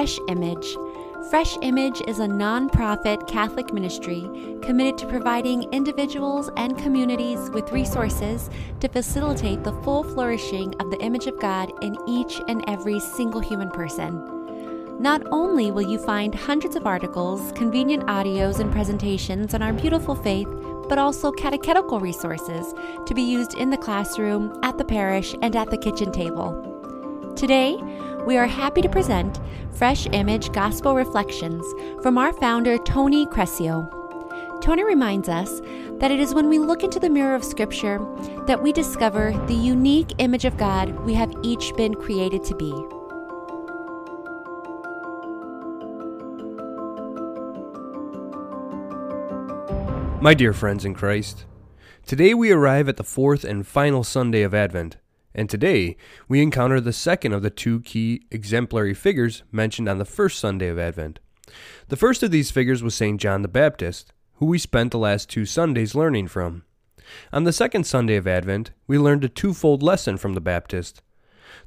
Fresh 0.00 0.18
Image. 0.28 0.78
Fresh 1.28 1.58
Image 1.60 2.00
is 2.08 2.20
a 2.20 2.26
nonprofit 2.26 3.28
Catholic 3.28 3.70
ministry 3.70 4.22
committed 4.62 4.96
to 4.96 5.06
providing 5.06 5.64
individuals 5.74 6.48
and 6.56 6.78
communities 6.78 7.50
with 7.50 7.70
resources 7.70 8.48
to 8.80 8.88
facilitate 8.88 9.62
the 9.62 9.74
full 9.82 10.02
flourishing 10.02 10.74
of 10.80 10.90
the 10.90 10.98
image 11.02 11.26
of 11.26 11.38
God 11.38 11.70
in 11.82 11.98
each 12.08 12.40
and 12.48 12.64
every 12.66 12.98
single 12.98 13.42
human 13.42 13.70
person. 13.70 14.24
Not 15.02 15.20
only 15.30 15.70
will 15.70 15.86
you 15.86 15.98
find 15.98 16.34
hundreds 16.34 16.76
of 16.76 16.86
articles, 16.86 17.52
convenient 17.52 18.06
audios, 18.06 18.58
and 18.58 18.72
presentations 18.72 19.52
on 19.52 19.60
our 19.60 19.74
beautiful 19.74 20.14
faith, 20.14 20.48
but 20.88 20.96
also 20.96 21.30
catechetical 21.30 22.00
resources 22.00 22.72
to 23.04 23.12
be 23.12 23.20
used 23.20 23.52
in 23.52 23.68
the 23.68 23.76
classroom, 23.76 24.58
at 24.62 24.78
the 24.78 24.84
parish, 24.86 25.34
and 25.42 25.54
at 25.54 25.68
the 25.68 25.76
kitchen 25.76 26.10
table. 26.10 26.70
Today, 27.36 27.78
we 28.26 28.36
are 28.36 28.46
happy 28.46 28.82
to 28.82 28.88
present 28.88 29.40
Fresh 29.72 30.06
Image 30.12 30.52
Gospel 30.52 30.94
Reflections 30.94 31.64
from 32.02 32.18
our 32.18 32.32
founder, 32.34 32.76
Tony 32.78 33.26
Crescio. 33.26 33.88
Tony 34.60 34.84
reminds 34.84 35.28
us 35.28 35.60
that 36.00 36.10
it 36.10 36.20
is 36.20 36.34
when 36.34 36.48
we 36.48 36.58
look 36.58 36.82
into 36.82 37.00
the 37.00 37.08
mirror 37.08 37.34
of 37.34 37.42
Scripture 37.44 37.98
that 38.46 38.62
we 38.62 38.72
discover 38.72 39.32
the 39.46 39.54
unique 39.54 40.12
image 40.18 40.44
of 40.44 40.56
God 40.58 40.90
we 41.06 41.14
have 41.14 41.32
each 41.42 41.74
been 41.76 41.94
created 41.94 42.44
to 42.44 42.54
be. 42.56 42.72
My 50.22 50.34
dear 50.34 50.52
friends 50.52 50.84
in 50.84 50.92
Christ, 50.92 51.46
today 52.06 52.34
we 52.34 52.50
arrive 52.50 52.90
at 52.90 52.98
the 52.98 53.04
fourth 53.04 53.42
and 53.44 53.66
final 53.66 54.04
Sunday 54.04 54.42
of 54.42 54.52
Advent. 54.52 54.98
And 55.34 55.48
today, 55.48 55.96
we 56.28 56.42
encounter 56.42 56.80
the 56.80 56.92
second 56.92 57.32
of 57.32 57.42
the 57.42 57.50
two 57.50 57.80
key 57.80 58.22
exemplary 58.30 58.94
figures 58.94 59.42
mentioned 59.52 59.88
on 59.88 59.98
the 59.98 60.04
first 60.04 60.38
Sunday 60.38 60.68
of 60.68 60.78
Advent. 60.78 61.20
The 61.88 61.96
first 61.96 62.22
of 62.22 62.30
these 62.30 62.50
figures 62.50 62.82
was 62.82 62.94
St. 62.94 63.20
John 63.20 63.42
the 63.42 63.48
Baptist, 63.48 64.12
who 64.34 64.46
we 64.46 64.58
spent 64.58 64.90
the 64.90 64.98
last 64.98 65.28
two 65.28 65.46
Sundays 65.46 65.94
learning 65.94 66.28
from. 66.28 66.64
On 67.32 67.44
the 67.44 67.52
second 67.52 67.84
Sunday 67.84 68.16
of 68.16 68.26
Advent, 68.26 68.70
we 68.86 68.98
learned 68.98 69.24
a 69.24 69.28
twofold 69.28 69.82
lesson 69.82 70.16
from 70.16 70.34
the 70.34 70.40
Baptist. 70.40 71.02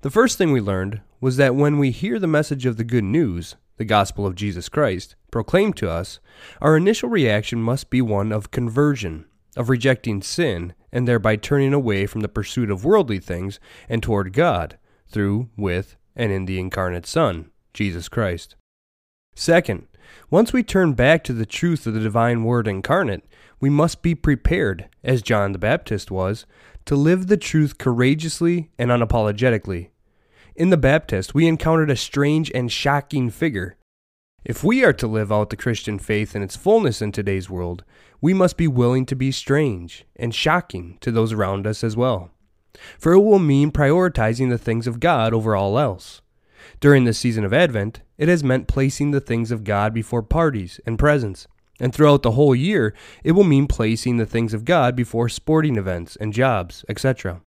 The 0.01 0.09
first 0.09 0.37
thing 0.37 0.51
we 0.51 0.61
learned 0.61 1.01
was 1.21 1.37
that 1.37 1.55
when 1.55 1.77
we 1.77 1.91
hear 1.91 2.19
the 2.19 2.27
message 2.27 2.65
of 2.65 2.77
the 2.77 2.83
good 2.83 3.03
news, 3.03 3.55
the 3.77 3.85
gospel 3.85 4.25
of 4.25 4.35
Jesus 4.35 4.69
Christ, 4.69 5.15
proclaimed 5.31 5.77
to 5.77 5.89
us, 5.89 6.19
our 6.61 6.77
initial 6.77 7.09
reaction 7.09 7.61
must 7.61 7.89
be 7.89 8.01
one 8.01 8.31
of 8.31 8.51
conversion, 8.51 9.25
of 9.55 9.69
rejecting 9.69 10.21
sin 10.21 10.73
and 10.91 11.07
thereby 11.07 11.35
turning 11.35 11.73
away 11.73 12.05
from 12.05 12.21
the 12.21 12.27
pursuit 12.27 12.69
of 12.69 12.85
worldly 12.85 13.19
things 13.19 13.59
and 13.89 14.01
toward 14.01 14.33
God, 14.33 14.77
through, 15.07 15.49
with, 15.55 15.95
and 16.15 16.31
in 16.31 16.45
the 16.45 16.59
incarnate 16.59 17.05
Son, 17.05 17.49
Jesus 17.73 18.09
Christ. 18.09 18.55
Second, 19.35 19.87
once 20.29 20.53
we 20.53 20.63
turn 20.63 20.93
back 20.93 21.23
to 21.23 21.33
the 21.33 21.45
truth 21.45 21.87
of 21.87 21.93
the 21.93 21.99
divine 21.99 22.43
Word 22.43 22.67
incarnate, 22.67 23.23
we 23.59 23.69
must 23.69 24.01
be 24.01 24.13
prepared, 24.13 24.89
as 25.03 25.21
John 25.21 25.51
the 25.51 25.59
Baptist 25.59 26.11
was, 26.11 26.45
to 26.85 26.95
live 26.95 27.27
the 27.27 27.37
truth 27.37 27.77
courageously 27.77 28.71
and 28.77 28.91
unapologetically. 28.91 29.89
In 30.55 30.69
the 30.69 30.77
Baptist, 30.77 31.33
we 31.33 31.47
encountered 31.47 31.89
a 31.89 31.95
strange 31.95 32.51
and 32.53 32.71
shocking 32.71 33.29
figure. 33.29 33.77
If 34.45 34.61
we 34.61 34.83
are 34.83 34.93
to 34.93 35.07
live 35.07 35.31
out 35.31 35.51
the 35.51 35.55
Christian 35.55 35.97
faith 35.97 36.35
in 36.35 36.43
its 36.43 36.57
fullness 36.57 37.01
in 37.01 37.13
today's 37.13 37.49
world, 37.49 37.85
we 38.19 38.33
must 38.33 38.57
be 38.57 38.67
willing 38.67 39.05
to 39.05 39.15
be 39.15 39.31
strange 39.31 40.05
and 40.17 40.35
shocking 40.35 40.97
to 40.99 41.11
those 41.11 41.31
around 41.31 41.65
us 41.65 41.81
as 41.81 41.95
well. 41.95 42.29
For 42.99 43.13
it 43.13 43.21
will 43.21 43.39
mean 43.39 43.71
prioritizing 43.71 44.49
the 44.49 44.57
things 44.57 44.85
of 44.85 44.99
God 44.99 45.33
over 45.33 45.55
all 45.55 45.79
else. 45.79 46.21
During 46.81 47.05
the 47.05 47.13
season 47.13 47.45
of 47.45 47.53
Advent, 47.53 48.01
it 48.17 48.27
has 48.27 48.43
meant 48.43 48.67
placing 48.67 49.11
the 49.11 49.21
things 49.21 49.49
of 49.49 49.63
God 49.63 49.93
before 49.93 50.21
parties 50.21 50.79
and 50.85 50.99
presents. 50.99 51.47
And 51.79 51.93
throughout 51.93 52.21
the 52.21 52.31
whole 52.31 52.55
year, 52.55 52.93
it 53.23 53.31
will 53.31 53.43
mean 53.45 53.67
placing 53.67 54.17
the 54.17 54.25
things 54.25 54.53
of 54.53 54.65
God 54.65 54.95
before 54.95 55.29
sporting 55.29 55.77
events 55.77 56.17
and 56.17 56.33
jobs, 56.33 56.83
etc. 56.89 57.41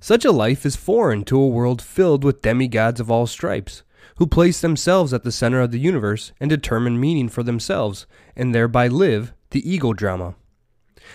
Such 0.00 0.24
a 0.24 0.32
life 0.32 0.64
is 0.64 0.76
foreign 0.76 1.24
to 1.24 1.40
a 1.40 1.48
world 1.48 1.82
filled 1.82 2.24
with 2.24 2.42
demigods 2.42 3.00
of 3.00 3.10
all 3.10 3.26
stripes, 3.26 3.82
who 4.16 4.26
place 4.26 4.60
themselves 4.60 5.12
at 5.12 5.24
the 5.24 5.32
center 5.32 5.60
of 5.60 5.70
the 5.70 5.78
universe 5.78 6.32
and 6.40 6.48
determine 6.48 7.00
meaning 7.00 7.28
for 7.28 7.42
themselves, 7.42 8.06
and 8.36 8.54
thereby 8.54 8.88
live 8.88 9.32
the 9.50 9.68
ego 9.68 9.92
drama. 9.92 10.34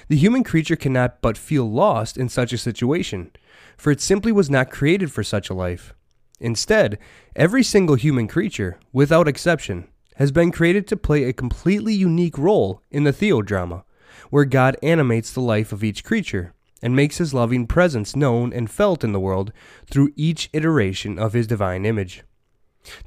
The 0.07 0.17
human 0.17 0.43
creature 0.43 0.75
cannot 0.75 1.21
but 1.21 1.37
feel 1.37 1.69
lost 1.69 2.17
in 2.17 2.29
such 2.29 2.53
a 2.53 2.57
situation, 2.57 3.31
for 3.77 3.91
it 3.91 4.01
simply 4.01 4.31
was 4.31 4.49
not 4.49 4.71
created 4.71 5.11
for 5.11 5.23
such 5.23 5.49
a 5.49 5.53
life. 5.53 5.93
Instead, 6.39 6.97
every 7.35 7.63
single 7.63 7.95
human 7.95 8.27
creature, 8.27 8.79
without 8.93 9.27
exception, 9.27 9.87
has 10.15 10.31
been 10.31 10.51
created 10.51 10.87
to 10.87 10.97
play 10.97 11.23
a 11.23 11.33
completely 11.33 11.93
unique 11.93 12.37
role 12.37 12.81
in 12.91 13.03
the 13.03 13.13
theodrama, 13.13 13.83
where 14.29 14.45
God 14.45 14.75
animates 14.83 15.31
the 15.31 15.41
life 15.41 15.71
of 15.71 15.83
each 15.83 16.03
creature 16.03 16.53
and 16.81 16.95
makes 16.95 17.17
his 17.17 17.33
loving 17.33 17.67
presence 17.67 18.15
known 18.15 18.53
and 18.53 18.69
felt 18.69 19.03
in 19.03 19.11
the 19.11 19.19
world 19.19 19.51
through 19.89 20.11
each 20.15 20.49
iteration 20.53 21.19
of 21.19 21.33
his 21.33 21.47
divine 21.47 21.85
image. 21.85 22.23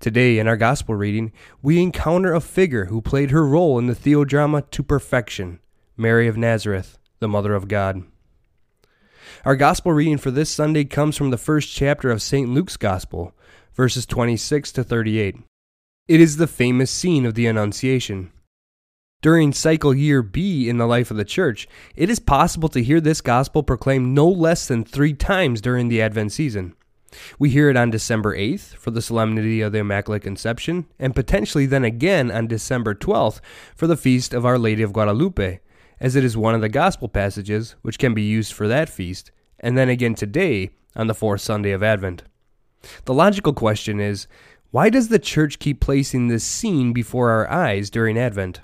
Today, 0.00 0.38
in 0.38 0.46
our 0.46 0.56
gospel 0.56 0.94
reading, 0.94 1.32
we 1.62 1.82
encounter 1.82 2.34
a 2.34 2.40
figure 2.40 2.86
who 2.86 3.00
played 3.00 3.30
her 3.30 3.46
role 3.46 3.78
in 3.78 3.86
the 3.86 3.94
theodrama 3.94 4.68
to 4.70 4.82
perfection 4.82 5.60
Mary 5.96 6.26
of 6.28 6.36
Nazareth, 6.36 6.98
the 7.20 7.28
Mother 7.28 7.54
of 7.54 7.68
God. 7.68 8.02
Our 9.44 9.56
gospel 9.56 9.92
reading 9.92 10.18
for 10.18 10.30
this 10.30 10.50
Sunday 10.50 10.84
comes 10.84 11.16
from 11.16 11.30
the 11.30 11.38
first 11.38 11.74
chapter 11.74 12.10
of 12.10 12.22
St. 12.22 12.48
Luke's 12.48 12.76
Gospel, 12.76 13.34
verses 13.74 14.06
26 14.06 14.72
to 14.72 14.84
38. 14.84 15.36
It 16.08 16.20
is 16.20 16.36
the 16.36 16.46
famous 16.46 16.90
scene 16.90 17.26
of 17.26 17.34
the 17.34 17.46
Annunciation. 17.46 18.30
During 19.20 19.52
cycle 19.52 19.94
year 19.94 20.22
B 20.22 20.68
in 20.68 20.78
the 20.78 20.86
life 20.86 21.10
of 21.10 21.16
the 21.16 21.24
church, 21.24 21.68
it 21.94 22.10
is 22.10 22.18
possible 22.18 22.68
to 22.70 22.82
hear 22.82 23.00
this 23.00 23.20
gospel 23.20 23.62
proclaimed 23.62 24.14
no 24.14 24.28
less 24.28 24.66
than 24.66 24.84
three 24.84 25.14
times 25.14 25.60
during 25.60 25.88
the 25.88 26.02
Advent 26.02 26.32
season. 26.32 26.74
We 27.38 27.50
hear 27.50 27.70
it 27.70 27.76
on 27.76 27.90
December 27.90 28.36
8th 28.36 28.76
for 28.76 28.90
the 28.90 29.02
Solemnity 29.02 29.60
of 29.60 29.72
the 29.72 29.78
Immaculate 29.78 30.22
Conception, 30.22 30.86
and 30.98 31.14
potentially 31.14 31.66
then 31.66 31.84
again 31.84 32.30
on 32.30 32.46
December 32.46 32.94
12th 32.94 33.40
for 33.74 33.86
the 33.86 33.96
Feast 33.96 34.32
of 34.34 34.46
Our 34.46 34.58
Lady 34.58 34.82
of 34.82 34.92
Guadalupe, 34.92 35.60
as 36.00 36.16
it 36.16 36.24
is 36.24 36.36
one 36.36 36.54
of 36.54 36.60
the 36.60 36.68
Gospel 36.68 37.08
passages 37.08 37.76
which 37.82 37.98
can 37.98 38.14
be 38.14 38.22
used 38.22 38.52
for 38.52 38.66
that 38.68 38.88
feast, 38.88 39.30
and 39.60 39.76
then 39.76 39.88
again 39.88 40.14
today 40.14 40.70
on 40.96 41.06
the 41.06 41.14
fourth 41.14 41.40
Sunday 41.40 41.72
of 41.72 41.82
Advent. 41.82 42.24
The 43.04 43.14
logical 43.14 43.52
question 43.52 44.00
is 44.00 44.26
why 44.70 44.88
does 44.88 45.08
the 45.08 45.18
Church 45.18 45.58
keep 45.58 45.80
placing 45.80 46.28
this 46.28 46.44
scene 46.44 46.92
before 46.92 47.30
our 47.30 47.48
eyes 47.50 47.90
during 47.90 48.18
Advent? 48.18 48.60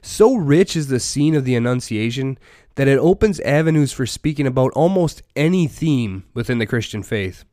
So 0.00 0.34
rich 0.34 0.76
is 0.76 0.88
the 0.88 1.00
scene 1.00 1.34
of 1.34 1.44
the 1.44 1.54
Annunciation 1.54 2.38
that 2.76 2.88
it 2.88 2.98
opens 2.98 3.40
avenues 3.40 3.92
for 3.92 4.06
speaking 4.06 4.46
about 4.46 4.72
almost 4.72 5.22
any 5.34 5.66
theme 5.66 6.24
within 6.32 6.58
the 6.58 6.66
Christian 6.66 7.02
faith. 7.02 7.44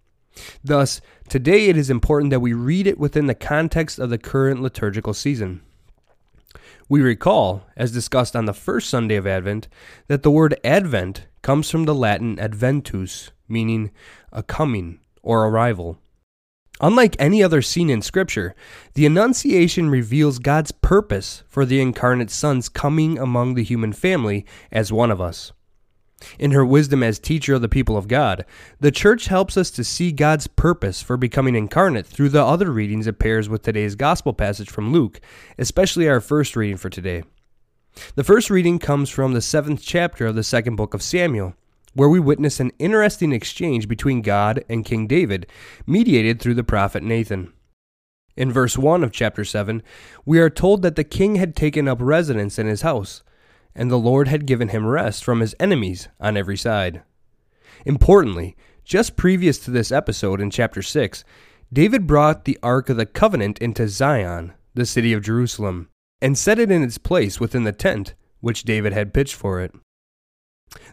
Thus, 0.63 1.01
today 1.27 1.67
it 1.67 1.77
is 1.77 1.89
important 1.89 2.29
that 2.31 2.39
we 2.39 2.53
read 2.53 2.87
it 2.87 2.99
within 2.99 3.27
the 3.27 3.35
context 3.35 3.99
of 3.99 4.09
the 4.09 4.17
current 4.17 4.61
liturgical 4.61 5.13
season. 5.13 5.61
We 6.89 7.01
recall, 7.01 7.63
as 7.77 7.91
discussed 7.91 8.35
on 8.35 8.45
the 8.45 8.53
first 8.53 8.89
Sunday 8.89 9.15
of 9.15 9.25
Advent, 9.25 9.67
that 10.07 10.23
the 10.23 10.31
word 10.31 10.59
Advent 10.63 11.27
comes 11.41 11.69
from 11.69 11.85
the 11.85 11.95
Latin 11.95 12.37
adventus, 12.39 13.31
meaning 13.47 13.91
a 14.31 14.43
coming 14.43 14.99
or 15.21 15.45
arrival. 15.45 15.97
Unlike 16.81 17.15
any 17.19 17.43
other 17.43 17.61
scene 17.61 17.89
in 17.89 18.01
Scripture, 18.01 18.55
the 18.95 19.05
Annunciation 19.05 19.89
reveals 19.89 20.39
God's 20.39 20.71
purpose 20.71 21.43
for 21.47 21.65
the 21.65 21.79
incarnate 21.79 22.31
Son's 22.31 22.67
coming 22.67 23.17
among 23.17 23.53
the 23.53 23.63
human 23.63 23.93
family 23.93 24.45
as 24.71 24.91
one 24.91 25.11
of 25.11 25.21
us. 25.21 25.53
In 26.39 26.51
her 26.51 26.65
wisdom 26.65 27.03
as 27.03 27.19
teacher 27.19 27.55
of 27.55 27.61
the 27.61 27.69
people 27.69 27.97
of 27.97 28.07
God, 28.07 28.45
the 28.79 28.91
Church 28.91 29.27
helps 29.27 29.57
us 29.57 29.69
to 29.71 29.83
see 29.83 30.11
God's 30.11 30.47
purpose 30.47 31.01
for 31.01 31.17
becoming 31.17 31.55
incarnate 31.55 32.07
through 32.07 32.29
the 32.29 32.43
other 32.43 32.71
readings 32.71 33.07
it 33.07 33.19
pairs 33.19 33.49
with 33.49 33.61
today's 33.61 33.95
Gospel 33.95 34.33
passage 34.33 34.69
from 34.69 34.93
Luke, 34.93 35.19
especially 35.57 36.07
our 36.07 36.21
first 36.21 36.55
reading 36.55 36.77
for 36.77 36.89
today. 36.89 37.23
The 38.15 38.23
first 38.23 38.49
reading 38.49 38.79
comes 38.79 39.09
from 39.09 39.33
the 39.33 39.41
seventh 39.41 39.81
chapter 39.83 40.25
of 40.25 40.35
the 40.35 40.43
second 40.43 40.77
book 40.77 40.93
of 40.93 41.03
Samuel 41.03 41.55
where 41.93 42.09
we 42.09 42.19
witness 42.19 42.59
an 42.59 42.71
interesting 42.79 43.31
exchange 43.31 43.87
between 43.87 44.21
God 44.21 44.63
and 44.69 44.85
King 44.85 45.07
David, 45.07 45.47
mediated 45.85 46.39
through 46.39 46.55
the 46.55 46.63
prophet 46.63 47.03
Nathan. 47.03 47.53
In 48.35 48.51
verse 48.51 48.77
1 48.77 49.03
of 49.03 49.11
chapter 49.11 49.45
7, 49.45 49.83
we 50.25 50.39
are 50.39 50.49
told 50.49 50.81
that 50.81 50.95
the 50.95 51.03
king 51.03 51.35
had 51.35 51.55
taken 51.55 51.87
up 51.87 51.99
residence 52.01 52.57
in 52.57 52.65
his 52.65 52.81
house, 52.81 53.21
and 53.75 53.91
the 53.91 53.99
Lord 53.99 54.27
had 54.27 54.47
given 54.47 54.69
him 54.69 54.87
rest 54.87 55.23
from 55.23 55.39
his 55.39 55.55
enemies 55.59 56.07
on 56.19 56.35
every 56.35 56.57
side. 56.57 57.03
Importantly, 57.85 58.55
just 58.83 59.15
previous 59.15 59.59
to 59.59 59.71
this 59.71 59.91
episode 59.91 60.41
in 60.41 60.49
chapter 60.49 60.81
6, 60.81 61.23
David 61.71 62.07
brought 62.07 62.45
the 62.45 62.57
Ark 62.61 62.89
of 62.89 62.97
the 62.97 63.05
Covenant 63.05 63.59
into 63.59 63.87
Zion, 63.87 64.53
the 64.73 64.85
city 64.85 65.13
of 65.13 65.23
Jerusalem, 65.23 65.89
and 66.21 66.37
set 66.37 66.59
it 66.59 66.71
in 66.71 66.83
its 66.83 66.97
place 66.97 67.39
within 67.39 67.63
the 67.63 67.71
tent 67.71 68.13
which 68.41 68.63
David 68.63 68.93
had 68.93 69.13
pitched 69.13 69.35
for 69.35 69.61
it. 69.61 69.73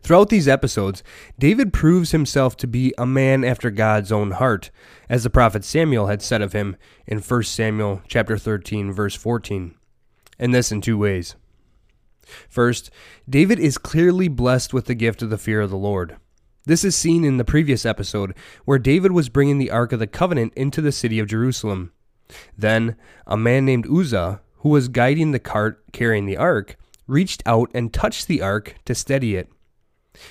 Throughout 0.03 0.29
these 0.29 0.49
episodes, 0.49 1.03
David 1.39 1.73
proves 1.73 2.11
himself 2.11 2.57
to 2.59 2.67
be 2.67 2.95
a 2.99 3.07
man 3.07 3.45
after 3.45 3.71
God's 3.71 4.11
own 4.11 4.33
heart, 4.33 4.71
as 5.09 5.23
the 5.23 5.31
prophet 5.31 5.65
Samuel 5.65 6.07
had 6.07 6.23
said 6.23 6.43
of 6.43 6.53
him 6.53 6.77
in 7.07 7.19
1 7.19 7.43
Samuel 7.45 8.03
chapter 8.09 8.37
13 8.39 8.93
verse 8.93 9.15
14. 9.15 9.75
And 10.39 10.55
this 10.55 10.73
in 10.73 10.81
two 10.81 10.99
ways. 10.99 11.37
First, 12.49 12.91
David 13.29 13.59
is 13.59 13.79
clearly 13.79 14.29
blessed 14.29 14.73
with 14.73 14.87
the 14.87 14.95
gift 14.95 15.23
of 15.23 15.31
the 15.31 15.39
fear 15.39 15.61
of 15.61 15.71
the 15.71 15.77
Lord. 15.77 16.17
This 16.67 16.85
is 16.85 16.95
seen 16.95 17.25
in 17.25 17.37
the 17.37 17.45
previous 17.45 17.87
episode, 17.87 18.35
where 18.65 18.79
David 18.79 19.13
was 19.13 19.29
bringing 19.29 19.59
the 19.59 19.71
Ark 19.71 19.93
of 19.93 19.99
the 19.99 20.07
Covenant 20.07 20.53
into 20.55 20.81
the 20.81 20.93
city 20.93 21.19
of 21.19 21.27
Jerusalem. 21.27 21.93
Then, 22.57 22.97
a 23.27 23.37
man 23.37 23.65
named 23.65 23.87
Uzzah, 23.91 24.41
who 24.59 24.69
was 24.69 24.89
guiding 24.89 25.33
the 25.33 25.39
cart 25.39 25.83
carrying 25.93 26.27
the 26.27 26.37
Ark, 26.37 26.77
reached 27.07 27.43
out 27.47 27.71
and 27.75 27.93
touched 27.93 28.29
the 28.29 28.43
Ark 28.43 28.77
to 28.85 28.95
steady 28.95 29.37
it. 29.37 29.51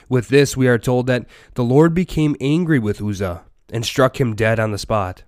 With 0.07 0.29
this, 0.29 0.57
we 0.57 0.67
are 0.67 0.77
told 0.77 1.07
that 1.07 1.25
the 1.53 1.63
Lord 1.63 1.93
became 1.93 2.35
angry 2.41 2.79
with 2.79 3.01
Uzzah 3.01 3.43
and 3.71 3.85
struck 3.85 4.19
him 4.19 4.35
dead 4.35 4.59
on 4.59 4.71
the 4.71 4.77
spot. 4.77 5.23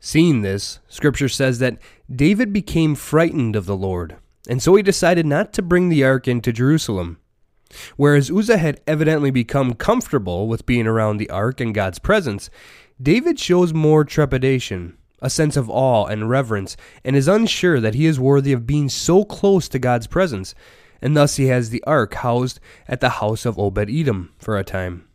Seeing 0.00 0.42
this, 0.42 0.78
Scripture 0.88 1.28
says 1.28 1.58
that 1.58 1.78
David 2.14 2.52
became 2.52 2.94
frightened 2.94 3.56
of 3.56 3.66
the 3.66 3.76
Lord, 3.76 4.16
and 4.48 4.62
so 4.62 4.74
he 4.74 4.82
decided 4.82 5.26
not 5.26 5.52
to 5.54 5.62
bring 5.62 5.88
the 5.88 6.04
ark 6.04 6.28
into 6.28 6.52
Jerusalem. 6.52 7.18
Whereas 7.96 8.30
Uzzah 8.30 8.58
had 8.58 8.80
evidently 8.86 9.30
become 9.30 9.74
comfortable 9.74 10.46
with 10.46 10.66
being 10.66 10.86
around 10.86 11.16
the 11.16 11.30
ark 11.30 11.60
and 11.60 11.74
God's 11.74 11.98
presence, 11.98 12.48
David 13.00 13.38
shows 13.38 13.74
more 13.74 14.04
trepidation, 14.04 14.96
a 15.20 15.28
sense 15.28 15.56
of 15.56 15.68
awe 15.68 16.06
and 16.06 16.30
reverence, 16.30 16.76
and 17.04 17.14
is 17.14 17.28
unsure 17.28 17.80
that 17.80 17.94
he 17.94 18.06
is 18.06 18.20
worthy 18.20 18.52
of 18.52 18.66
being 18.66 18.88
so 18.88 19.24
close 19.24 19.68
to 19.68 19.78
God's 19.78 20.06
presence, 20.06 20.54
and 21.00 21.16
thus 21.16 21.36
he 21.36 21.46
has 21.46 21.70
the 21.70 21.82
ark 21.84 22.14
housed 22.14 22.60
at 22.86 23.00
the 23.00 23.10
house 23.10 23.44
of 23.46 23.58
Obed 23.58 23.90
Edom 23.90 24.32
for 24.38 24.56
a 24.56 24.64
time. 24.64 25.06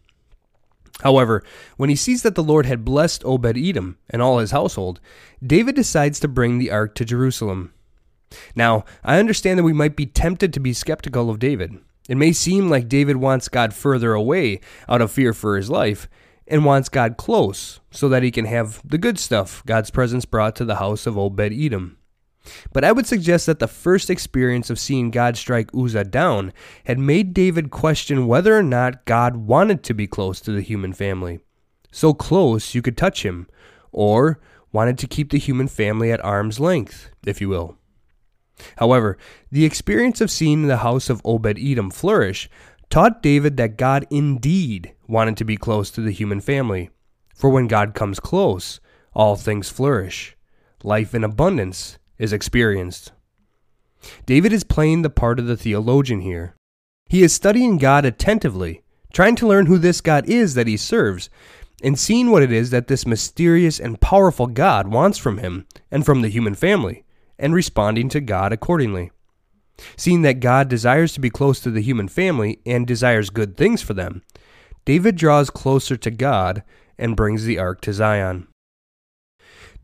However, 1.01 1.43
when 1.77 1.89
he 1.89 1.95
sees 1.95 2.21
that 2.21 2.35
the 2.35 2.43
Lord 2.43 2.65
had 2.65 2.85
blessed 2.85 3.25
Obed 3.25 3.57
Edom 3.57 3.97
and 4.09 4.21
all 4.21 4.37
his 4.37 4.51
household, 4.51 5.01
David 5.45 5.75
decides 5.75 6.19
to 6.19 6.27
bring 6.27 6.57
the 6.57 6.71
ark 6.71 6.95
to 6.95 7.05
Jerusalem. 7.05 7.73
Now, 8.55 8.85
I 9.03 9.19
understand 9.19 9.59
that 9.59 9.63
we 9.63 9.73
might 9.73 9.95
be 9.95 10.05
tempted 10.05 10.53
to 10.53 10.59
be 10.59 10.73
skeptical 10.73 11.29
of 11.29 11.39
David. 11.39 11.77
It 12.09 12.17
may 12.17 12.31
seem 12.31 12.69
like 12.69 12.89
David 12.89 13.17
wants 13.17 13.47
God 13.47 13.73
further 13.73 14.13
away 14.13 14.59
out 14.89 15.01
of 15.01 15.11
fear 15.11 15.33
for 15.33 15.55
his 15.55 15.69
life 15.69 16.09
and 16.47 16.65
wants 16.65 16.89
God 16.89 17.17
close 17.17 17.79
so 17.91 18.09
that 18.09 18.23
he 18.23 18.31
can 18.31 18.45
have 18.45 18.81
the 18.87 18.97
good 18.97 19.17
stuff 19.17 19.63
God's 19.65 19.91
presence 19.91 20.25
brought 20.25 20.55
to 20.57 20.65
the 20.65 20.75
house 20.75 21.07
of 21.07 21.17
Obed 21.17 21.53
Edom. 21.53 21.97
But 22.73 22.83
I 22.83 22.91
would 22.91 23.07
suggest 23.07 23.45
that 23.45 23.59
the 23.59 23.67
first 23.67 24.09
experience 24.09 24.69
of 24.69 24.79
seeing 24.79 25.11
God 25.11 25.37
strike 25.37 25.69
Uzzah 25.73 26.05
down 26.05 26.51
had 26.85 26.99
made 26.99 27.33
David 27.33 27.71
question 27.71 28.27
whether 28.27 28.57
or 28.57 28.63
not 28.63 29.05
God 29.05 29.37
wanted 29.37 29.83
to 29.83 29.93
be 29.93 30.07
close 30.07 30.41
to 30.41 30.51
the 30.51 30.61
human 30.61 30.93
family. 30.93 31.39
So 31.91 32.13
close 32.13 32.75
you 32.75 32.81
could 32.81 32.97
touch 32.97 33.23
him, 33.23 33.47
or 33.91 34.39
wanted 34.71 34.97
to 34.97 35.07
keep 35.07 35.31
the 35.31 35.37
human 35.37 35.67
family 35.67 36.11
at 36.11 36.23
arm's 36.25 36.59
length, 36.59 37.11
if 37.25 37.39
you 37.39 37.49
will. 37.49 37.77
However, 38.77 39.17
the 39.51 39.65
experience 39.65 40.19
of 40.19 40.31
seeing 40.31 40.63
the 40.63 40.77
house 40.77 41.09
of 41.09 41.21
Obed 41.23 41.57
Edom 41.59 41.91
flourish 41.91 42.49
taught 42.89 43.23
David 43.23 43.57
that 43.57 43.77
God 43.77 44.05
indeed 44.09 44.93
wanted 45.07 45.37
to 45.37 45.45
be 45.45 45.57
close 45.57 45.89
to 45.91 46.01
the 46.01 46.11
human 46.11 46.41
family. 46.41 46.89
For 47.35 47.49
when 47.49 47.67
God 47.67 47.93
comes 47.93 48.19
close, 48.19 48.79
all 49.13 49.35
things 49.35 49.69
flourish. 49.69 50.35
Life 50.83 51.15
in 51.15 51.23
abundance 51.23 51.97
is 52.17 52.33
experienced. 52.33 53.11
David 54.25 54.53
is 54.53 54.63
playing 54.63 55.01
the 55.01 55.09
part 55.09 55.39
of 55.39 55.47
the 55.47 55.57
theologian 55.57 56.21
here. 56.21 56.55
He 57.07 57.23
is 57.23 57.33
studying 57.33 57.77
God 57.77 58.05
attentively, 58.05 58.81
trying 59.13 59.35
to 59.37 59.47
learn 59.47 59.67
who 59.67 59.77
this 59.77 60.01
God 60.01 60.27
is 60.27 60.55
that 60.55 60.67
he 60.67 60.77
serves, 60.77 61.29
and 61.83 61.99
seeing 61.99 62.31
what 62.31 62.43
it 62.43 62.51
is 62.51 62.69
that 62.69 62.87
this 62.87 63.05
mysterious 63.05 63.79
and 63.79 64.01
powerful 64.01 64.47
God 64.47 64.87
wants 64.87 65.17
from 65.17 65.37
him 65.37 65.65
and 65.91 66.05
from 66.05 66.21
the 66.21 66.29
human 66.29 66.55
family, 66.55 67.03
and 67.37 67.53
responding 67.53 68.09
to 68.09 68.21
God 68.21 68.53
accordingly. 68.53 69.11
Seeing 69.97 70.21
that 70.21 70.39
God 70.39 70.69
desires 70.69 71.13
to 71.13 71.19
be 71.19 71.29
close 71.29 71.59
to 71.61 71.71
the 71.71 71.81
human 71.81 72.07
family 72.07 72.59
and 72.65 72.87
desires 72.87 73.29
good 73.29 73.57
things 73.57 73.81
for 73.81 73.93
them, 73.93 74.21
David 74.85 75.15
draws 75.15 75.49
closer 75.49 75.97
to 75.97 76.11
God 76.11 76.63
and 76.97 77.15
brings 77.15 77.45
the 77.45 77.59
ark 77.59 77.81
to 77.81 77.93
Zion. 77.93 78.47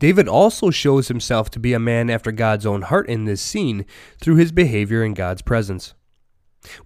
David 0.00 0.26
also 0.26 0.70
shows 0.70 1.08
himself 1.08 1.50
to 1.50 1.60
be 1.60 1.74
a 1.74 1.78
man 1.78 2.08
after 2.08 2.32
God's 2.32 2.64
own 2.64 2.82
heart 2.82 3.06
in 3.08 3.26
this 3.26 3.42
scene 3.42 3.84
through 4.18 4.36
his 4.36 4.50
behavior 4.50 5.04
in 5.04 5.12
God's 5.12 5.42
presence. 5.42 5.94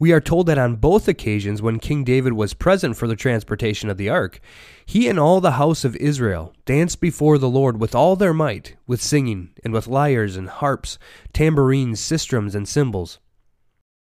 We 0.01 0.13
are 0.13 0.21
told 0.21 0.47
that 0.47 0.59
on 0.59 0.77
both 0.77 1.07
occasions 1.07 1.63
when 1.63 1.79
King 1.79 2.03
David 2.03 2.33
was 2.33 2.55
present 2.55 2.97
for 2.97 3.07
the 3.07 3.17
transportation 3.17 3.89
of 3.89 3.99
the 3.99 4.09
ark, 4.09 4.41
he 4.85 5.09
and 5.09 5.19
all 5.19 5.41
the 5.41 5.53
house 5.53 5.85
of 5.85 5.95
Israel 5.97 6.53
danced 6.65 7.01
before 7.01 7.39
the 7.39 7.49
Lord 7.49 7.81
with 7.81 7.95
all 7.95 8.17
their 8.17 8.35
might, 8.35 8.77
with 8.87 9.01
singing, 9.01 9.51
and 9.63 9.73
with 9.73 9.87
lyres 9.87 10.37
and 10.37 10.49
harps, 10.49 10.99
tambourines, 11.33 12.01
sistrums, 12.01 12.55
and 12.55 12.69
cymbals. 12.69 13.21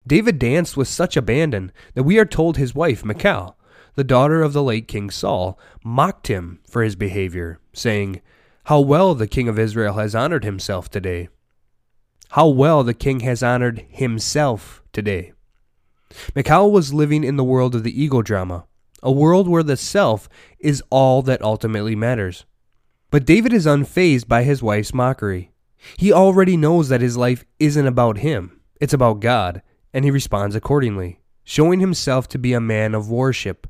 David 0.05 0.37
danced 0.37 0.77
with 0.77 0.87
such 0.87 1.17
abandon 1.17 1.71
that 1.95 2.03
we 2.03 2.19
are 2.19 2.25
told 2.25 2.57
his 2.57 2.75
wife, 2.75 3.03
Michal, 3.03 3.57
the 3.95 4.03
daughter 4.03 4.43
of 4.43 4.53
the 4.53 4.63
late 4.63 4.87
King 4.87 5.09
Saul, 5.09 5.59
mocked 5.83 6.27
him 6.27 6.59
for 6.69 6.83
his 6.83 6.95
behavior, 6.95 7.59
saying, 7.73 8.21
how 8.69 8.79
well 8.79 9.15
the 9.15 9.25
king 9.25 9.47
of 9.47 9.57
Israel 9.57 9.95
has 9.95 10.13
honored 10.13 10.43
himself 10.43 10.91
today. 10.91 11.27
How 12.29 12.47
well 12.49 12.83
the 12.83 12.93
king 12.93 13.21
has 13.21 13.41
honored 13.41 13.83
himself 13.89 14.83
today. 14.93 15.33
Michal 16.35 16.69
was 16.69 16.93
living 16.93 17.23
in 17.23 17.35
the 17.35 17.43
world 17.43 17.73
of 17.73 17.81
the 17.81 17.99
ego 17.99 18.21
drama, 18.21 18.67
a 19.01 19.11
world 19.11 19.47
where 19.47 19.63
the 19.63 19.75
self 19.75 20.29
is 20.59 20.83
all 20.91 21.23
that 21.23 21.41
ultimately 21.41 21.95
matters. 21.95 22.45
But 23.09 23.25
David 23.25 23.53
is 23.53 23.65
unfazed 23.65 24.27
by 24.27 24.43
his 24.43 24.61
wife's 24.61 24.93
mockery. 24.93 25.51
He 25.97 26.13
already 26.13 26.55
knows 26.55 26.89
that 26.89 27.01
his 27.01 27.17
life 27.17 27.45
isn't 27.57 27.87
about 27.87 28.19
him, 28.19 28.61
it's 28.79 28.93
about 28.93 29.19
God, 29.19 29.63
and 29.95 30.05
he 30.05 30.11
responds 30.11 30.55
accordingly, 30.55 31.21
showing 31.43 31.79
himself 31.79 32.27
to 32.27 32.37
be 32.37 32.53
a 32.53 32.61
man 32.61 32.93
of 32.93 33.09
worship, 33.09 33.65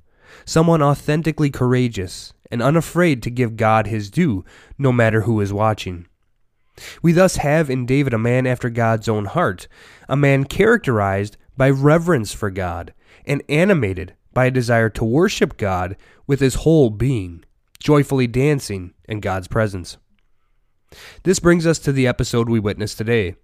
someone 0.45 0.81
authentically 0.81 1.49
courageous, 1.49 2.33
and 2.51 2.61
unafraid 2.61 3.21
to 3.23 3.29
give 3.29 3.57
God 3.57 3.87
his 3.87 4.09
due, 4.09 4.43
no 4.77 4.91
matter 4.91 5.21
who 5.21 5.39
is 5.41 5.53
watching. 5.53 6.07
We 7.01 7.11
thus 7.11 7.37
have 7.37 7.69
in 7.69 7.85
David 7.85 8.13
a 8.13 8.17
man 8.17 8.47
after 8.47 8.69
God's 8.69 9.09
own 9.09 9.25
heart, 9.25 9.67
a 10.07 10.15
man 10.15 10.45
characterized 10.45 11.37
by 11.57 11.69
reverence 11.69 12.33
for 12.33 12.49
God, 12.49 12.93
and 13.25 13.43
animated 13.49 14.15
by 14.33 14.45
a 14.45 14.51
desire 14.51 14.89
to 14.91 15.03
worship 15.03 15.57
God 15.57 15.97
with 16.25 16.39
his 16.39 16.55
whole 16.55 16.89
being, 16.89 17.43
joyfully 17.79 18.27
dancing 18.27 18.93
in 19.07 19.19
God's 19.19 19.47
presence. 19.47 19.97
This 21.23 21.39
brings 21.39 21.67
us 21.67 21.79
to 21.79 21.91
the 21.91 22.07
episode 22.07 22.49
we 22.49 22.59
witnessed 22.59 22.97
today. 22.97 23.35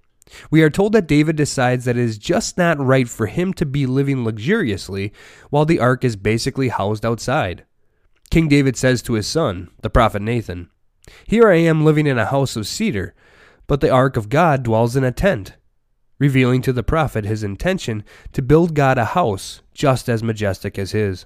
We 0.49 0.63
are 0.63 0.69
told 0.69 0.93
that 0.93 1.07
David 1.07 1.35
decides 1.35 1.85
that 1.85 1.97
it 1.97 2.03
is 2.03 2.17
just 2.17 2.57
not 2.57 2.79
right 2.79 3.07
for 3.07 3.27
him 3.27 3.53
to 3.53 3.65
be 3.65 3.85
living 3.85 4.23
luxuriously 4.23 5.13
while 5.49 5.65
the 5.65 5.79
ark 5.79 6.03
is 6.03 6.15
basically 6.15 6.69
housed 6.69 7.05
outside. 7.05 7.63
King 8.31 8.47
David 8.47 8.75
says 8.75 9.01
to 9.03 9.13
his 9.13 9.27
son, 9.27 9.69
the 9.81 9.89
prophet 9.89 10.21
Nathan, 10.21 10.69
Here 11.27 11.49
I 11.49 11.57
am 11.57 11.85
living 11.85 12.07
in 12.07 12.17
a 12.17 12.25
house 12.25 12.55
of 12.55 12.67
cedar, 12.67 13.13
but 13.67 13.81
the 13.81 13.91
ark 13.91 14.17
of 14.17 14.29
God 14.29 14.63
dwells 14.63 14.95
in 14.95 15.03
a 15.03 15.11
tent, 15.11 15.53
revealing 16.17 16.61
to 16.63 16.73
the 16.73 16.83
prophet 16.83 17.25
his 17.25 17.43
intention 17.43 18.03
to 18.33 18.41
build 18.41 18.73
God 18.73 18.97
a 18.97 19.05
house 19.05 19.61
just 19.73 20.09
as 20.09 20.23
majestic 20.23 20.79
as 20.79 20.91
his. 20.91 21.25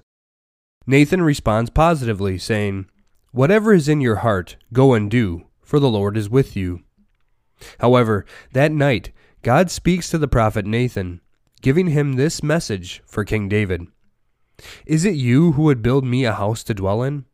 Nathan 0.86 1.22
responds 1.22 1.70
positively, 1.70 2.38
saying, 2.38 2.86
Whatever 3.32 3.72
is 3.72 3.88
in 3.88 4.00
your 4.00 4.16
heart, 4.16 4.56
go 4.72 4.92
and 4.92 5.10
do, 5.10 5.46
for 5.62 5.78
the 5.78 5.90
Lord 5.90 6.16
is 6.16 6.28
with 6.28 6.56
you. 6.56 6.82
However, 7.78 8.24
that 8.52 8.72
night, 8.72 9.12
God 9.42 9.70
speaks 9.70 10.10
to 10.10 10.18
the 10.18 10.28
prophet 10.28 10.66
Nathan, 10.66 11.20
giving 11.62 11.88
him 11.88 12.14
this 12.14 12.42
message 12.42 13.02
for 13.06 13.24
King 13.24 13.48
David. 13.48 13.86
Is 14.86 15.04
it 15.04 15.14
you 15.14 15.52
who 15.52 15.62
would 15.62 15.82
build 15.82 16.04
me 16.04 16.24
a 16.24 16.32
house 16.32 16.62
to 16.64 16.74
dwell 16.74 17.02
in? 17.02 17.24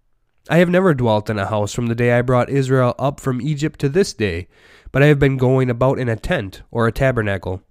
I 0.49 0.59
have 0.59 0.71
never 0.71 0.95
dwelt 0.95 1.29
in 1.29 1.39
a 1.39 1.47
house 1.47 1.73
from 1.73 1.89
the 1.89 1.95
day 1.95 2.13
I 2.13 2.23
brought 2.23 2.49
Israel 2.49 2.95
up 2.99 3.19
from 3.19 3.41
Egypt 3.41 3.81
to 3.81 3.89
this 3.89 4.15
day, 4.15 4.47
but 4.93 5.03
I 5.03 5.07
have 5.07 5.19
been 5.19 5.37
going 5.37 5.69
about 5.69 5.99
in 5.99 6.09
a 6.09 6.15
tent 6.15 6.63
or 6.71 6.87
a 6.87 6.93
tabernacle. 6.93 7.63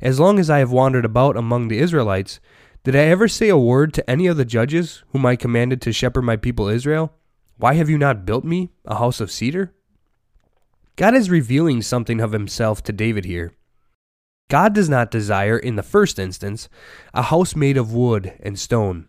As 0.00 0.18
long 0.18 0.38
as 0.38 0.48
I 0.48 0.58
have 0.58 0.72
wandered 0.72 1.04
about 1.04 1.36
among 1.36 1.68
the 1.68 1.78
Israelites, 1.78 2.40
did 2.84 2.96
I 2.96 3.00
ever 3.00 3.28
say 3.28 3.50
a 3.50 3.58
word 3.58 3.92
to 3.94 4.10
any 4.10 4.26
of 4.26 4.38
the 4.38 4.46
judges 4.46 5.04
whom 5.12 5.26
I 5.26 5.36
commanded 5.36 5.82
to 5.82 5.92
shepherd 5.92 6.22
my 6.22 6.36
people 6.36 6.68
Israel? 6.68 7.12
Why 7.58 7.74
have 7.74 7.90
you 7.90 7.98
not 7.98 8.24
built 8.24 8.44
me 8.44 8.70
a 8.86 8.94
house 8.94 9.20
of 9.20 9.30
cedar? 9.30 9.74
God 11.00 11.14
is 11.14 11.30
revealing 11.30 11.80
something 11.80 12.20
of 12.20 12.32
himself 12.32 12.82
to 12.82 12.92
David 12.92 13.24
here. 13.24 13.54
God 14.50 14.74
does 14.74 14.90
not 14.90 15.10
desire, 15.10 15.56
in 15.56 15.76
the 15.76 15.82
first 15.82 16.18
instance, 16.18 16.68
a 17.14 17.22
house 17.22 17.56
made 17.56 17.78
of 17.78 17.94
wood 17.94 18.34
and 18.40 18.58
stone. 18.58 19.08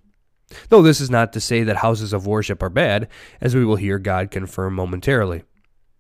Though 0.70 0.82
this 0.82 1.02
is 1.02 1.10
not 1.10 1.34
to 1.34 1.42
say 1.42 1.64
that 1.64 1.76
houses 1.76 2.14
of 2.14 2.26
worship 2.26 2.64
are 2.64 2.70
bad, 2.70 3.10
as 3.42 3.56
we 3.56 3.66
will 3.66 3.76
hear 3.76 4.00
God 4.00 4.32
confirm 4.32 4.74
momentarily. 4.74 5.44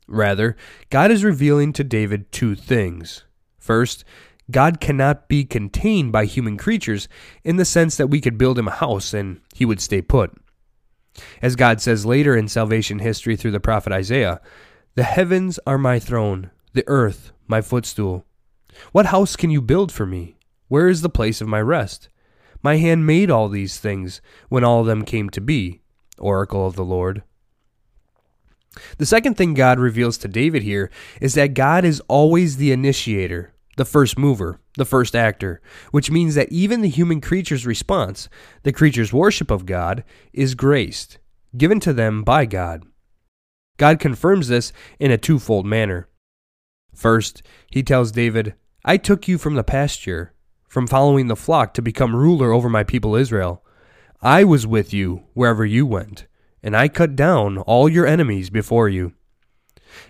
Rather, 0.07 0.55
God 0.89 1.11
is 1.11 1.25
revealing 1.25 1.73
to 1.73 1.83
David 1.83 2.31
two 2.31 2.55
things. 2.55 3.25
First, 3.59 4.05
God 4.49 4.79
cannot 4.79 5.27
be 5.27 5.43
contained 5.43 6.13
by 6.13 6.23
human 6.23 6.55
creatures 6.55 7.09
in 7.43 7.57
the 7.57 7.65
sense 7.65 7.97
that 7.97 8.07
we 8.07 8.21
could 8.21 8.37
build 8.37 8.57
him 8.57 8.69
a 8.69 8.71
house 8.71 9.13
and 9.13 9.41
he 9.53 9.65
would 9.65 9.81
stay 9.81 10.01
put. 10.01 10.31
As 11.41 11.57
God 11.57 11.81
says 11.81 12.05
later 12.05 12.37
in 12.37 12.47
salvation 12.47 12.99
history 12.99 13.35
through 13.35 13.51
the 13.51 13.59
prophet 13.59 13.91
Isaiah, 13.91 14.39
The 14.93 15.03
heavens 15.03 15.57
are 15.65 15.77
my 15.77 15.99
throne, 15.99 16.51
the 16.73 16.83
earth 16.85 17.31
my 17.47 17.61
footstool. 17.61 18.25
What 18.91 19.05
house 19.05 19.37
can 19.37 19.49
you 19.49 19.61
build 19.61 19.89
for 19.89 20.05
me? 20.05 20.35
Where 20.67 20.89
is 20.89 21.01
the 21.01 21.07
place 21.07 21.39
of 21.39 21.47
my 21.47 21.61
rest? 21.61 22.09
My 22.61 22.75
hand 22.75 23.05
made 23.05 23.31
all 23.31 23.47
these 23.47 23.79
things 23.79 24.21
when 24.49 24.65
all 24.65 24.81
of 24.81 24.87
them 24.87 25.05
came 25.05 25.29
to 25.29 25.39
be, 25.39 25.81
oracle 26.17 26.67
of 26.67 26.75
the 26.75 26.83
Lord. 26.83 27.23
The 28.97 29.05
second 29.05 29.35
thing 29.35 29.53
God 29.53 29.79
reveals 29.79 30.17
to 30.19 30.27
David 30.27 30.63
here 30.63 30.91
is 31.21 31.35
that 31.35 31.53
God 31.53 31.85
is 31.85 32.01
always 32.09 32.57
the 32.57 32.73
initiator, 32.73 33.53
the 33.77 33.85
first 33.85 34.17
mover, 34.17 34.59
the 34.77 34.85
first 34.85 35.15
actor, 35.15 35.61
which 35.91 36.11
means 36.11 36.35
that 36.35 36.51
even 36.51 36.81
the 36.81 36.89
human 36.89 37.21
creature's 37.21 37.65
response, 37.65 38.27
the 38.63 38.73
creature's 38.73 39.13
worship 39.13 39.51
of 39.51 39.65
God, 39.65 40.03
is 40.33 40.53
graced, 40.53 41.17
given 41.55 41.79
to 41.79 41.93
them 41.93 42.23
by 42.23 42.45
God. 42.45 42.85
God 43.77 43.99
confirms 43.99 44.47
this 44.47 44.71
in 44.99 45.11
a 45.11 45.17
twofold 45.17 45.65
manner. 45.65 46.07
First, 46.93 47.41
he 47.69 47.83
tells 47.83 48.11
David, 48.11 48.55
I 48.85 48.97
took 48.97 49.27
you 49.27 49.37
from 49.37 49.55
the 49.55 49.63
pasture, 49.63 50.33
from 50.67 50.87
following 50.87 51.27
the 51.27 51.35
flock 51.35 51.73
to 51.75 51.81
become 51.81 52.15
ruler 52.15 52.51
over 52.51 52.69
my 52.69 52.83
people 52.83 53.15
Israel. 53.15 53.63
I 54.21 54.43
was 54.43 54.67
with 54.67 54.93
you 54.93 55.23
wherever 55.33 55.65
you 55.65 55.85
went 55.85 56.27
and 56.63 56.75
I 56.75 56.87
cut 56.87 57.15
down 57.15 57.57
all 57.59 57.89
your 57.89 58.05
enemies 58.05 58.49
before 58.49 58.89
you. 58.89 59.13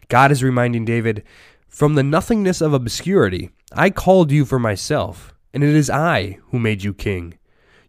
God 0.09 0.31
is 0.31 0.43
reminding 0.43 0.85
David, 0.85 1.23
From 1.67 1.95
the 1.95 2.03
nothingness 2.03 2.61
of 2.61 2.73
obscurity, 2.73 3.51
I 3.73 3.89
called 3.89 4.31
you 4.31 4.45
for 4.45 4.59
myself, 4.59 5.33
and 5.53 5.63
it 5.63 5.73
is 5.73 5.89
I 5.89 6.39
who 6.49 6.59
made 6.59 6.83
you 6.83 6.93
king. 6.93 7.37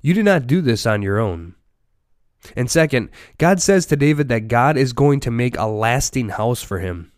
You 0.00 0.14
did 0.14 0.24
not 0.24 0.46
do 0.46 0.60
this 0.60 0.86
on 0.86 1.02
your 1.02 1.18
own. 1.18 1.54
And 2.56 2.70
second, 2.70 3.10
God 3.38 3.60
says 3.60 3.86
to 3.86 3.96
David 3.96 4.28
that 4.28 4.48
God 4.48 4.76
is 4.76 4.92
going 4.92 5.20
to 5.20 5.30
make 5.30 5.56
a 5.56 5.66
lasting 5.66 6.30
house 6.30 6.62
for 6.62 6.80
him. 6.80 7.12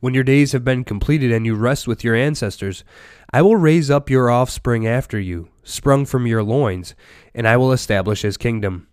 When 0.00 0.14
your 0.14 0.24
days 0.24 0.52
have 0.52 0.64
been 0.64 0.84
completed 0.84 1.32
and 1.32 1.46
you 1.46 1.54
rest 1.54 1.88
with 1.88 2.04
your 2.04 2.14
ancestors, 2.14 2.84
I 3.32 3.42
will 3.42 3.56
raise 3.56 3.90
up 3.90 4.10
your 4.10 4.30
offspring 4.30 4.86
after 4.86 5.18
you, 5.18 5.48
sprung 5.62 6.04
from 6.04 6.26
your 6.26 6.42
loins, 6.42 6.94
and 7.34 7.48
I 7.48 7.56
will 7.56 7.72
establish 7.72 8.22
his 8.22 8.36
kingdom. 8.36 8.88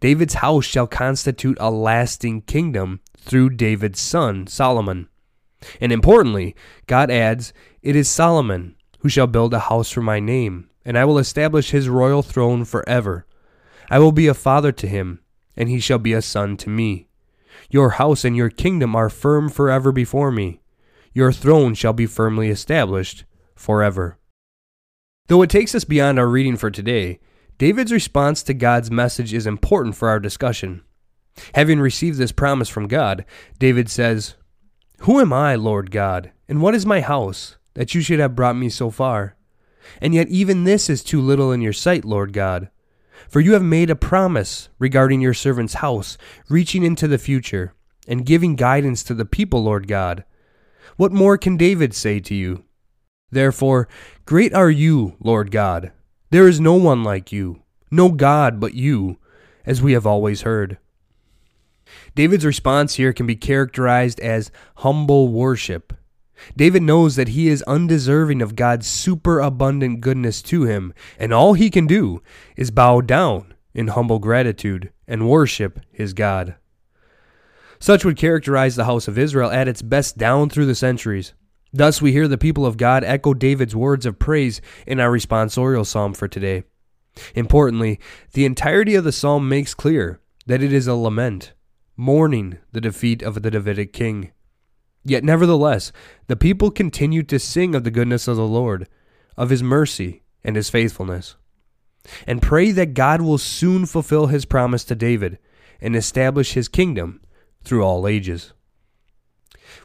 David's 0.00 0.34
house 0.34 0.64
shall 0.64 0.88
constitute 0.88 1.56
a 1.60 1.70
lasting 1.70 2.42
kingdom 2.42 3.00
through 3.16 3.50
David's 3.50 4.00
son, 4.00 4.46
Solomon. 4.46 5.08
And 5.80 5.92
importantly, 5.92 6.56
God 6.86 7.10
adds, 7.10 7.52
It 7.82 7.94
is 7.94 8.08
Solomon 8.08 8.74
who 9.00 9.08
shall 9.08 9.26
build 9.26 9.54
a 9.54 9.60
house 9.60 9.90
for 9.90 10.02
my 10.02 10.18
name, 10.18 10.68
and 10.84 10.98
I 10.98 11.04
will 11.04 11.18
establish 11.18 11.70
his 11.70 11.88
royal 11.88 12.22
throne 12.22 12.64
forever. 12.64 13.26
I 13.90 13.98
will 13.98 14.12
be 14.12 14.26
a 14.26 14.34
father 14.34 14.72
to 14.72 14.86
him, 14.86 15.20
and 15.56 15.68
he 15.68 15.80
shall 15.80 15.98
be 15.98 16.12
a 16.12 16.22
son 16.22 16.56
to 16.58 16.70
me. 16.70 17.08
Your 17.70 17.90
house 17.90 18.24
and 18.24 18.36
your 18.36 18.50
kingdom 18.50 18.94
are 18.94 19.10
firm 19.10 19.48
forever 19.48 19.92
before 19.92 20.30
me. 20.30 20.60
Your 21.12 21.32
throne 21.32 21.74
shall 21.74 21.92
be 21.92 22.06
firmly 22.06 22.48
established 22.50 23.24
forever. 23.56 24.18
Though 25.26 25.42
it 25.42 25.50
takes 25.50 25.74
us 25.74 25.84
beyond 25.84 26.18
our 26.18 26.28
reading 26.28 26.56
for 26.56 26.70
today, 26.70 27.18
David's 27.58 27.92
response 27.92 28.42
to 28.44 28.54
God's 28.54 28.90
message 28.90 29.34
is 29.34 29.46
important 29.46 29.96
for 29.96 30.08
our 30.08 30.20
discussion. 30.20 30.82
Having 31.54 31.80
received 31.80 32.18
this 32.18 32.32
promise 32.32 32.68
from 32.68 32.88
God, 32.88 33.24
David 33.58 33.90
says, 33.90 34.36
Who 35.00 35.20
am 35.20 35.32
I, 35.32 35.54
Lord 35.56 35.90
God, 35.90 36.32
and 36.48 36.62
what 36.62 36.74
is 36.74 36.86
my 36.86 37.00
house, 37.00 37.56
that 37.74 37.94
you 37.94 38.00
should 38.00 38.20
have 38.20 38.36
brought 38.36 38.56
me 38.56 38.68
so 38.68 38.90
far? 38.90 39.36
And 40.00 40.14
yet 40.14 40.28
even 40.28 40.64
this 40.64 40.88
is 40.88 41.02
too 41.02 41.20
little 41.20 41.52
in 41.52 41.60
your 41.60 41.72
sight, 41.72 42.04
Lord 42.04 42.32
God. 42.32 42.70
For 43.28 43.40
you 43.40 43.52
have 43.54 43.62
made 43.62 43.90
a 43.90 43.96
promise 43.96 44.68
regarding 44.78 45.20
your 45.20 45.34
servant's 45.34 45.74
house, 45.74 46.18
reaching 46.48 46.82
into 46.82 47.08
the 47.08 47.18
future, 47.18 47.74
and 48.06 48.24
giving 48.26 48.56
guidance 48.56 49.02
to 49.04 49.14
the 49.14 49.24
people, 49.24 49.62
Lord 49.62 49.88
God. 49.88 50.24
What 50.96 51.12
more 51.12 51.36
can 51.36 51.56
David 51.56 51.94
say 51.94 52.20
to 52.20 52.34
you? 52.34 52.64
Therefore, 53.30 53.88
great 54.24 54.54
are 54.54 54.70
you, 54.70 55.16
Lord 55.20 55.50
God, 55.50 55.92
there 56.30 56.48
is 56.48 56.60
no 56.60 56.74
one 56.74 57.04
like 57.04 57.32
you, 57.32 57.62
no 57.90 58.10
God 58.10 58.58
but 58.60 58.74
you, 58.74 59.18
as 59.66 59.82
we 59.82 59.92
have 59.92 60.06
always 60.06 60.42
heard. 60.42 60.78
David's 62.14 62.44
response 62.44 62.94
here 62.94 63.12
can 63.12 63.26
be 63.26 63.36
characterized 63.36 64.20
as 64.20 64.50
humble 64.76 65.28
worship. 65.28 65.92
David 66.56 66.82
knows 66.82 67.16
that 67.16 67.28
he 67.28 67.48
is 67.48 67.62
undeserving 67.62 68.42
of 68.42 68.56
God's 68.56 68.86
superabundant 68.86 70.00
goodness 70.00 70.42
to 70.42 70.64
him, 70.64 70.94
and 71.18 71.32
all 71.32 71.54
he 71.54 71.70
can 71.70 71.86
do 71.86 72.22
is 72.56 72.70
bow 72.70 73.00
down 73.00 73.54
in 73.74 73.88
humble 73.88 74.18
gratitude 74.18 74.92
and 75.06 75.28
worship 75.28 75.80
his 75.90 76.12
God. 76.12 76.56
Such 77.80 78.04
would 78.04 78.16
characterize 78.16 78.76
the 78.76 78.86
house 78.86 79.08
of 79.08 79.18
Israel 79.18 79.50
at 79.50 79.68
its 79.68 79.82
best 79.82 80.18
down 80.18 80.48
through 80.48 80.66
the 80.66 80.74
centuries. 80.74 81.34
Thus, 81.72 82.02
we 82.02 82.12
hear 82.12 82.26
the 82.26 82.38
people 82.38 82.66
of 82.66 82.76
God 82.76 83.04
echo 83.04 83.34
David's 83.34 83.76
words 83.76 84.06
of 84.06 84.18
praise 84.18 84.60
in 84.86 85.00
our 85.00 85.10
responsorial 85.10 85.86
psalm 85.86 86.14
for 86.14 86.26
today. 86.26 86.64
Importantly, 87.34 88.00
the 88.32 88.44
entirety 88.44 88.94
of 88.94 89.04
the 89.04 89.12
psalm 89.12 89.48
makes 89.48 89.74
clear 89.74 90.20
that 90.46 90.62
it 90.62 90.72
is 90.72 90.86
a 90.86 90.94
lament, 90.94 91.52
mourning 91.96 92.58
the 92.72 92.80
defeat 92.80 93.22
of 93.22 93.42
the 93.42 93.50
Davidic 93.50 93.92
king. 93.92 94.32
Yet, 95.08 95.24
nevertheless, 95.24 95.90
the 96.26 96.36
people 96.36 96.70
continued 96.70 97.30
to 97.30 97.38
sing 97.38 97.74
of 97.74 97.82
the 97.82 97.90
goodness 97.90 98.28
of 98.28 98.36
the 98.36 98.46
Lord, 98.46 98.86
of 99.38 99.48
his 99.48 99.62
mercy 99.62 100.22
and 100.44 100.54
his 100.54 100.68
faithfulness, 100.68 101.36
and 102.26 102.42
pray 102.42 102.72
that 102.72 102.92
God 102.92 103.22
will 103.22 103.38
soon 103.38 103.86
fulfill 103.86 104.26
his 104.26 104.44
promise 104.44 104.84
to 104.84 104.94
David 104.94 105.38
and 105.80 105.96
establish 105.96 106.52
his 106.52 106.68
kingdom 106.68 107.22
through 107.64 107.82
all 107.82 108.06
ages. 108.06 108.52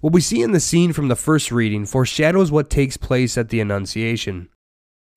What 0.02 0.12
we 0.12 0.20
see 0.20 0.42
in 0.42 0.52
the 0.52 0.60
scene 0.60 0.92
from 0.92 1.08
the 1.08 1.16
first 1.16 1.54
reading 1.54 1.86
foreshadows 1.86 2.52
what 2.52 2.70
takes 2.70 2.98
place 2.98 3.38
at 3.38 3.48
the 3.48 3.62
Annunciation. 3.62 4.50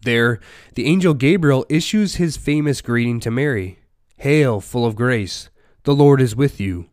There, 0.02 0.38
the 0.76 0.86
angel 0.86 1.14
Gabriel 1.14 1.66
issues 1.68 2.14
his 2.14 2.36
famous 2.36 2.80
greeting 2.80 3.18
to 3.20 3.30
Mary 3.32 3.80
Hail, 4.18 4.60
full 4.60 4.86
of 4.86 4.94
grace, 4.94 5.50
the 5.82 5.94
Lord 5.94 6.20
is 6.20 6.36
with 6.36 6.60
you. 6.60 6.90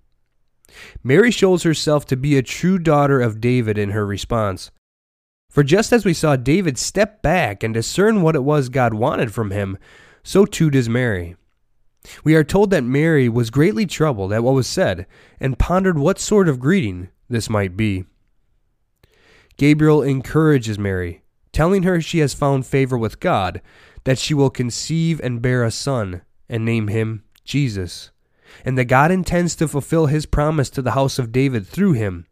Mary 1.04 1.32
shows 1.32 1.64
herself 1.64 2.06
to 2.06 2.18
be 2.18 2.38
a 2.38 2.44
true 2.44 2.78
daughter 2.78 3.22
of 3.22 3.42
David 3.42 3.78
in 3.78 3.92
her 3.92 4.06
response. 4.06 4.72
For 5.50 5.64
just 5.64 5.94
as 5.94 6.04
we 6.04 6.14
saw 6.14 6.36
David 6.36 6.78
step 6.78 7.22
back 7.22 7.64
and 7.64 7.74
discern 7.74 8.22
what 8.22 8.36
it 8.36 8.44
was 8.44 8.70
God 8.70 8.94
wanted 8.94 9.34
from 9.34 9.52
him, 9.52 9.78
so 10.24 10.46
too 10.46 10.70
does 10.70 10.90
Mary. 10.90 11.36
We 12.24 12.36
are 12.36 12.44
told 12.44 12.72
that 12.72 12.84
Mary 12.84 13.30
was 13.30 13.50
greatly 13.50 13.86
troubled 13.86 14.34
at 14.34 14.44
what 14.44 14.56
was 14.56 14.68
said 14.68 15.06
and 15.40 15.60
pondered 15.60 15.98
what 15.98 16.20
sort 16.20 16.50
of 16.50 16.60
greeting 16.60 17.10
this 17.30 17.50
might 17.50 17.78
be. 17.78 18.06
Gabriel 19.58 20.02
encourages 20.02 20.80
Mary, 20.80 21.22
telling 21.52 21.84
her 21.84 22.02
she 22.02 22.20
has 22.20 22.34
found 22.34 22.66
favor 22.66 22.98
with 22.98 23.20
God, 23.20 23.62
that 24.06 24.18
she 24.18 24.34
will 24.34 24.50
conceive 24.50 25.22
and 25.22 25.42
bear 25.42 25.64
a 25.64 25.72
son, 25.72 26.22
and 26.50 26.66
name 26.66 26.88
him 26.88 27.24
Jesus, 27.46 28.12
and 28.66 28.78
that 28.78 28.86
God 28.86 29.12
intends 29.12 29.56
to 29.56 29.68
fulfill 29.68 30.08
his 30.08 30.26
promise 30.26 30.70
to 30.72 30.82
the 30.82 30.92
house 30.92 31.20
of 31.20 31.32
David 31.32 31.68
through 31.68 31.94
him. 31.94 32.28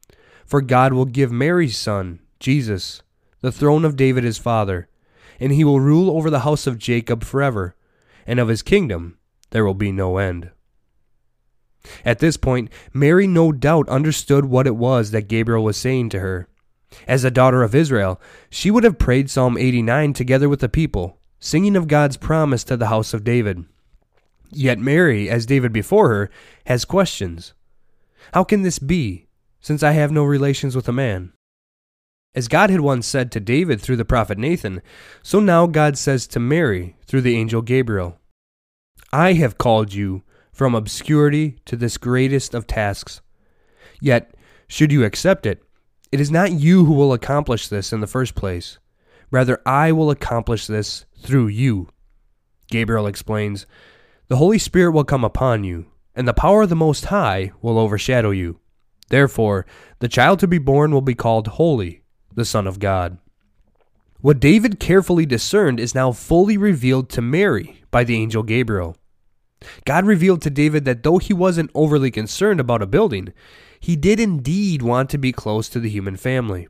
For 0.45 0.61
God 0.61 0.93
will 0.93 1.05
give 1.05 1.31
Mary's 1.31 1.77
son, 1.77 2.19
Jesus, 2.39 3.01
the 3.41 3.51
throne 3.51 3.85
of 3.85 3.95
David 3.95 4.23
his 4.23 4.37
father, 4.37 4.87
and 5.39 5.51
he 5.51 5.63
will 5.63 5.79
rule 5.79 6.15
over 6.15 6.29
the 6.29 6.41
house 6.41 6.67
of 6.67 6.77
Jacob 6.77 7.23
forever, 7.23 7.75
and 8.27 8.39
of 8.39 8.47
his 8.47 8.61
kingdom 8.61 9.17
there 9.51 9.65
will 9.65 9.73
be 9.73 9.91
no 9.91 10.17
end. 10.17 10.51
At 12.05 12.19
this 12.19 12.37
point, 12.37 12.69
Mary 12.93 13.27
no 13.27 13.51
doubt 13.51 13.89
understood 13.89 14.45
what 14.45 14.67
it 14.67 14.75
was 14.75 15.11
that 15.11 15.27
Gabriel 15.27 15.63
was 15.63 15.77
saying 15.77 16.09
to 16.09 16.19
her. 16.19 16.47
As 17.07 17.23
a 17.23 17.31
daughter 17.31 17.63
of 17.63 17.73
Israel, 17.73 18.19
she 18.49 18.69
would 18.69 18.83
have 18.83 18.99
prayed 18.99 19.29
Psalm 19.29 19.57
89 19.57 20.13
together 20.13 20.49
with 20.49 20.59
the 20.59 20.69
people, 20.69 21.17
singing 21.39 21.75
of 21.75 21.87
God's 21.87 22.17
promise 22.17 22.63
to 22.65 22.77
the 22.77 22.87
house 22.87 23.13
of 23.13 23.23
David. 23.23 23.65
Yet 24.51 24.79
Mary, 24.79 25.29
as 25.29 25.45
David 25.45 25.71
before 25.71 26.09
her, 26.09 26.29
has 26.65 26.85
questions. 26.85 27.53
How 28.33 28.43
can 28.43 28.61
this 28.61 28.79
be, 28.79 29.27
since 29.59 29.81
I 29.83 29.91
have 29.91 30.11
no 30.11 30.23
relations 30.23 30.75
with 30.75 30.87
a 30.87 30.93
man? 30.93 31.33
As 32.33 32.47
God 32.47 32.69
had 32.69 32.81
once 32.81 33.07
said 33.07 33.31
to 33.31 33.39
David 33.39 33.81
through 33.81 33.97
the 33.97 34.05
prophet 34.05 34.37
Nathan, 34.37 34.81
so 35.21 35.39
now 35.39 35.67
God 35.67 35.97
says 35.97 36.27
to 36.27 36.39
Mary 36.39 36.95
through 37.05 37.21
the 37.21 37.35
angel 37.35 37.61
Gabriel 37.61 38.17
I 39.11 39.33
have 39.33 39.57
called 39.57 39.93
you 39.93 40.23
from 40.53 40.73
obscurity 40.73 41.57
to 41.65 41.75
this 41.75 41.97
greatest 41.97 42.53
of 42.53 42.67
tasks. 42.67 43.21
Yet, 43.99 44.33
should 44.67 44.91
you 44.91 45.03
accept 45.03 45.45
it, 45.45 45.61
it 46.11 46.21
is 46.21 46.31
not 46.31 46.51
you 46.51 46.85
who 46.85 46.93
will 46.93 47.13
accomplish 47.13 47.67
this 47.67 47.91
in 47.91 47.99
the 47.99 48.07
first 48.07 48.35
place. 48.35 48.79
Rather, 49.29 49.61
I 49.65 49.91
will 49.91 50.09
accomplish 50.09 50.67
this 50.67 51.05
through 51.17 51.47
you. 51.47 51.89
Gabriel 52.69 53.07
explains 53.07 53.65
The 54.31 54.37
Holy 54.37 54.59
Spirit 54.59 54.91
will 54.91 55.03
come 55.03 55.25
upon 55.25 55.65
you, 55.65 55.87
and 56.15 56.25
the 56.25 56.33
power 56.33 56.61
of 56.61 56.69
the 56.69 56.75
Most 56.77 57.07
High 57.07 57.51
will 57.61 57.77
overshadow 57.77 58.31
you. 58.31 58.61
Therefore, 59.09 59.65
the 59.99 60.07
child 60.07 60.39
to 60.39 60.47
be 60.47 60.57
born 60.57 60.93
will 60.93 61.01
be 61.01 61.15
called 61.15 61.47
Holy, 61.47 62.03
the 62.33 62.45
Son 62.45 62.65
of 62.65 62.79
God. 62.79 63.17
What 64.21 64.39
David 64.39 64.79
carefully 64.79 65.25
discerned 65.25 65.81
is 65.81 65.93
now 65.93 66.13
fully 66.13 66.55
revealed 66.55 67.09
to 67.09 67.21
Mary 67.21 67.83
by 67.91 68.05
the 68.05 68.15
angel 68.15 68.41
Gabriel. 68.41 68.95
God 69.83 70.05
revealed 70.05 70.41
to 70.43 70.49
David 70.49 70.85
that 70.85 71.03
though 71.03 71.17
he 71.17 71.33
wasn't 71.33 71.71
overly 71.75 72.09
concerned 72.09 72.61
about 72.61 72.81
a 72.81 72.87
building, 72.87 73.33
he 73.81 73.97
did 73.97 74.17
indeed 74.17 74.81
want 74.81 75.09
to 75.09 75.17
be 75.17 75.33
close 75.33 75.67
to 75.67 75.81
the 75.81 75.89
human 75.89 76.15
family. 76.15 76.69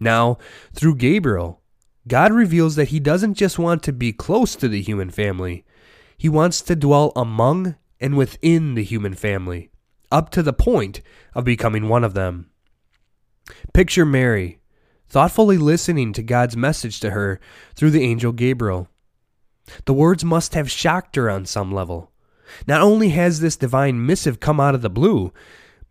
Now, 0.00 0.38
through 0.72 0.96
Gabriel, 0.96 1.60
God 2.08 2.32
reveals 2.32 2.74
that 2.74 2.88
he 2.88 2.98
doesn't 2.98 3.34
just 3.34 3.56
want 3.56 3.84
to 3.84 3.92
be 3.92 4.12
close 4.12 4.56
to 4.56 4.66
the 4.66 4.82
human 4.82 5.10
family, 5.10 5.64
he 6.18 6.28
wants 6.28 6.60
to 6.60 6.76
dwell 6.76 7.12
among 7.16 7.76
and 8.00 8.16
within 8.16 8.74
the 8.74 8.84
human 8.84 9.14
family, 9.14 9.70
up 10.10 10.30
to 10.30 10.42
the 10.42 10.52
point 10.52 11.00
of 11.34 11.44
becoming 11.44 11.88
one 11.88 12.04
of 12.04 12.14
them. 12.14 12.50
Picture 13.72 14.04
Mary, 14.04 14.58
thoughtfully 15.08 15.56
listening 15.56 16.12
to 16.12 16.22
God's 16.22 16.56
message 16.56 17.00
to 17.00 17.10
her 17.10 17.40
through 17.74 17.90
the 17.90 18.02
angel 18.02 18.32
Gabriel. 18.32 18.88
The 19.84 19.94
words 19.94 20.24
must 20.24 20.54
have 20.54 20.70
shocked 20.70 21.16
her 21.16 21.30
on 21.30 21.46
some 21.46 21.72
level. 21.72 22.10
Not 22.66 22.80
only 22.80 23.10
has 23.10 23.40
this 23.40 23.56
divine 23.56 24.04
missive 24.04 24.40
come 24.40 24.58
out 24.58 24.74
of 24.74 24.82
the 24.82 24.90
blue, 24.90 25.32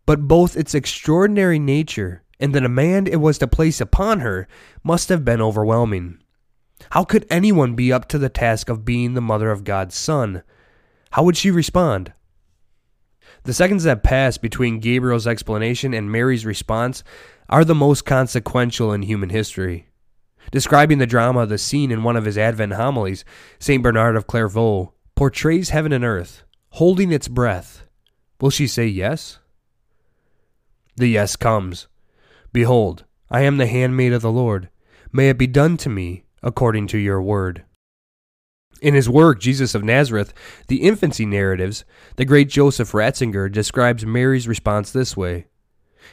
but 0.05 0.27
both 0.27 0.57
its 0.57 0.75
extraordinary 0.75 1.59
nature 1.59 2.23
and 2.39 2.53
the 2.53 2.61
demand 2.61 3.07
it 3.07 3.17
was 3.17 3.37
to 3.39 3.47
place 3.47 3.79
upon 3.81 4.19
her 4.19 4.47
must 4.83 5.09
have 5.09 5.25
been 5.25 5.41
overwhelming. 5.41 6.19
How 6.91 7.03
could 7.03 7.25
anyone 7.29 7.75
be 7.75 7.91
up 7.91 8.07
to 8.09 8.17
the 8.17 8.29
task 8.29 8.69
of 8.69 8.85
being 8.85 9.13
the 9.13 9.21
mother 9.21 9.51
of 9.51 9.63
God's 9.63 9.95
Son? 9.95 10.43
How 11.11 11.23
would 11.23 11.37
she 11.37 11.51
respond? 11.51 12.13
The 13.43 13.53
seconds 13.53 13.83
that 13.83 14.03
pass 14.03 14.37
between 14.37 14.79
Gabriel's 14.79 15.27
explanation 15.27 15.93
and 15.93 16.11
Mary's 16.11 16.45
response 16.45 17.03
are 17.49 17.63
the 17.63 17.75
most 17.75 18.05
consequential 18.05 18.91
in 18.91 19.03
human 19.03 19.29
history. 19.29 19.87
Describing 20.51 20.97
the 20.97 21.05
drama 21.05 21.41
of 21.41 21.49
the 21.49 21.57
scene 21.57 21.91
in 21.91 22.03
one 22.03 22.15
of 22.15 22.25
his 22.25 22.37
Advent 22.37 22.73
homilies, 22.73 23.25
St. 23.59 23.83
Bernard 23.83 24.15
of 24.15 24.27
Clairvaux 24.27 24.93
portrays 25.15 25.69
heaven 25.69 25.91
and 25.91 26.05
earth, 26.05 26.43
holding 26.71 27.11
its 27.11 27.27
breath. 27.27 27.83
Will 28.39 28.49
she 28.49 28.67
say 28.67 28.85
yes? 28.85 29.39
The 30.95 31.07
yes 31.07 31.35
comes. 31.35 31.87
Behold, 32.53 33.05
I 33.29 33.41
am 33.41 33.57
the 33.57 33.67
handmaid 33.67 34.13
of 34.13 34.21
the 34.21 34.31
Lord. 34.31 34.69
May 35.11 35.29
it 35.29 35.37
be 35.37 35.47
done 35.47 35.77
to 35.77 35.89
me 35.89 36.23
according 36.41 36.87
to 36.87 36.97
your 36.97 37.21
word. 37.21 37.63
In 38.81 38.93
his 38.93 39.09
work, 39.09 39.39
Jesus 39.39 39.73
of 39.73 39.83
Nazareth, 39.83 40.33
the 40.67 40.83
infancy 40.83 41.25
narratives, 41.25 41.83
the 42.15 42.25
great 42.25 42.47
Joseph 42.49 42.91
Ratzinger 42.91 43.51
describes 43.51 44.05
Mary's 44.05 44.47
response 44.47 44.91
this 44.91 45.17
way 45.17 45.47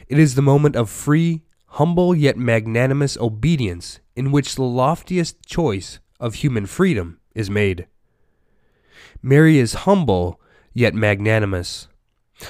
It 0.07 0.17
is 0.17 0.35
the 0.35 0.41
moment 0.41 0.75
of 0.75 0.89
free, 0.89 1.43
humble, 1.67 2.15
yet 2.15 2.37
magnanimous 2.37 3.17
obedience 3.17 3.99
in 4.15 4.31
which 4.31 4.55
the 4.55 4.63
loftiest 4.63 5.45
choice 5.45 5.99
of 6.19 6.35
human 6.35 6.65
freedom 6.65 7.19
is 7.35 7.49
made. 7.49 7.87
Mary 9.21 9.57
is 9.57 9.73
humble, 9.73 10.39
yet 10.73 10.93
magnanimous. 10.93 11.87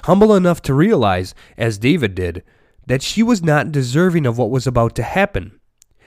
Humble 0.04 0.36
enough 0.36 0.62
to 0.64 0.74
realize, 0.74 1.36
as 1.58 1.78
David 1.78 2.16
did, 2.16 2.44
that 2.88 3.02
she 3.02 3.24
was 3.24 3.44
not 3.44 3.72
deserving 3.72 4.26
of 4.26 4.38
what 4.38 4.50
was 4.50 4.68
about 4.68 4.96
to 4.96 5.04
happen, 5.04 5.60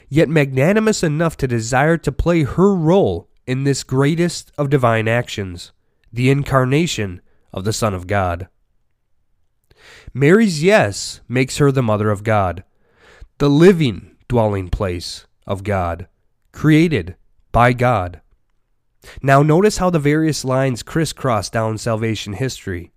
yet 0.08 0.28
magnanimous 0.28 1.02
enough 1.02 1.36
to 1.36 1.46
desire 1.46 1.96
to 1.98 2.12
play 2.12 2.42
her 2.42 2.74
role 2.74 3.28
in 3.46 3.64
this 3.64 3.84
greatest 3.84 4.52
of 4.58 4.70
divine 4.70 5.08
actions, 5.08 5.72
the 6.12 6.30
incarnation 6.30 7.20
of 7.52 7.64
the 7.64 7.72
Son 7.72 7.94
of 7.94 8.06
God. 8.06 8.48
Mary's 10.14 10.62
yes 10.62 11.20
makes 11.28 11.58
her 11.58 11.70
the 11.70 11.82
Mother 11.82 12.10
of 12.10 12.24
God, 12.24 12.64
the 13.38 13.50
living 13.50 14.16
dwelling 14.28 14.68
place 14.68 15.26
of 15.46 15.64
God, 15.64 16.08
created 16.52 17.16
by 17.52 17.72
God. 17.72 18.20
Now, 19.22 19.42
notice 19.42 19.78
how 19.78 19.90
the 19.90 19.98
various 19.98 20.44
lines 20.44 20.82
crisscross 20.82 21.48
down 21.48 21.78
salvation 21.78 22.34
history. 22.34 22.92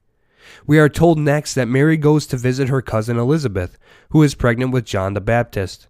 We 0.65 0.79
are 0.79 0.89
told 0.89 1.17
next 1.17 1.53
that 1.53 1.67
Mary 1.67 1.95
goes 1.95 2.25
to 2.27 2.37
visit 2.37 2.69
her 2.69 2.81
cousin 2.81 3.17
Elizabeth, 3.17 3.77
who 4.09 4.23
is 4.23 4.35
pregnant 4.35 4.71
with 4.71 4.85
John 4.85 5.13
the 5.13 5.21
Baptist. 5.21 5.87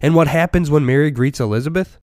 And 0.00 0.14
what 0.14 0.28
happens 0.28 0.70
when 0.70 0.86
Mary 0.86 1.10
greets 1.10 1.40
Elizabeth? 1.40 1.98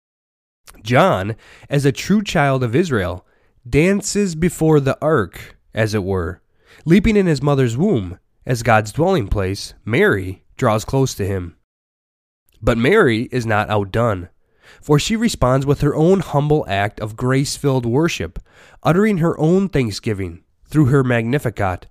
John, 0.82 1.36
as 1.70 1.86
a 1.86 1.92
true 1.92 2.24
child 2.24 2.64
of 2.64 2.76
Israel, 2.76 3.26
dances 3.68 4.36
before 4.36 4.80
the 4.80 4.98
ark, 5.02 5.58
as 5.74 5.94
it 5.94 6.04
were. 6.04 6.42
Leaping 6.86 7.16
in 7.16 7.26
his 7.26 7.42
mother's 7.42 7.78
womb, 7.78 8.20
as 8.46 8.64
God's 8.64 8.92
dwelling 8.92 9.28
place, 9.28 9.74
Mary 9.84 10.44
draws 10.58 10.86
close 10.86 11.16
to 11.16 11.26
him. 11.26 11.56
But 12.62 12.78
Mary 12.78 13.24
is 13.32 13.46
not 13.46 13.70
outdone, 13.70 14.30
for 14.82 15.00
she 15.00 15.16
responds 15.16 15.66
with 15.66 15.82
her 15.82 15.96
own 15.96 16.20
humble 16.20 16.66
act 16.68 17.00
of 17.00 17.16
grace 17.16 17.56
filled 17.56 17.86
worship, 17.86 18.40
uttering 18.84 19.20
her 19.20 19.40
own 19.40 19.70
thanksgiving 19.70 20.44
through 20.66 20.86
her 20.86 21.04
Magnificat, 21.04 21.88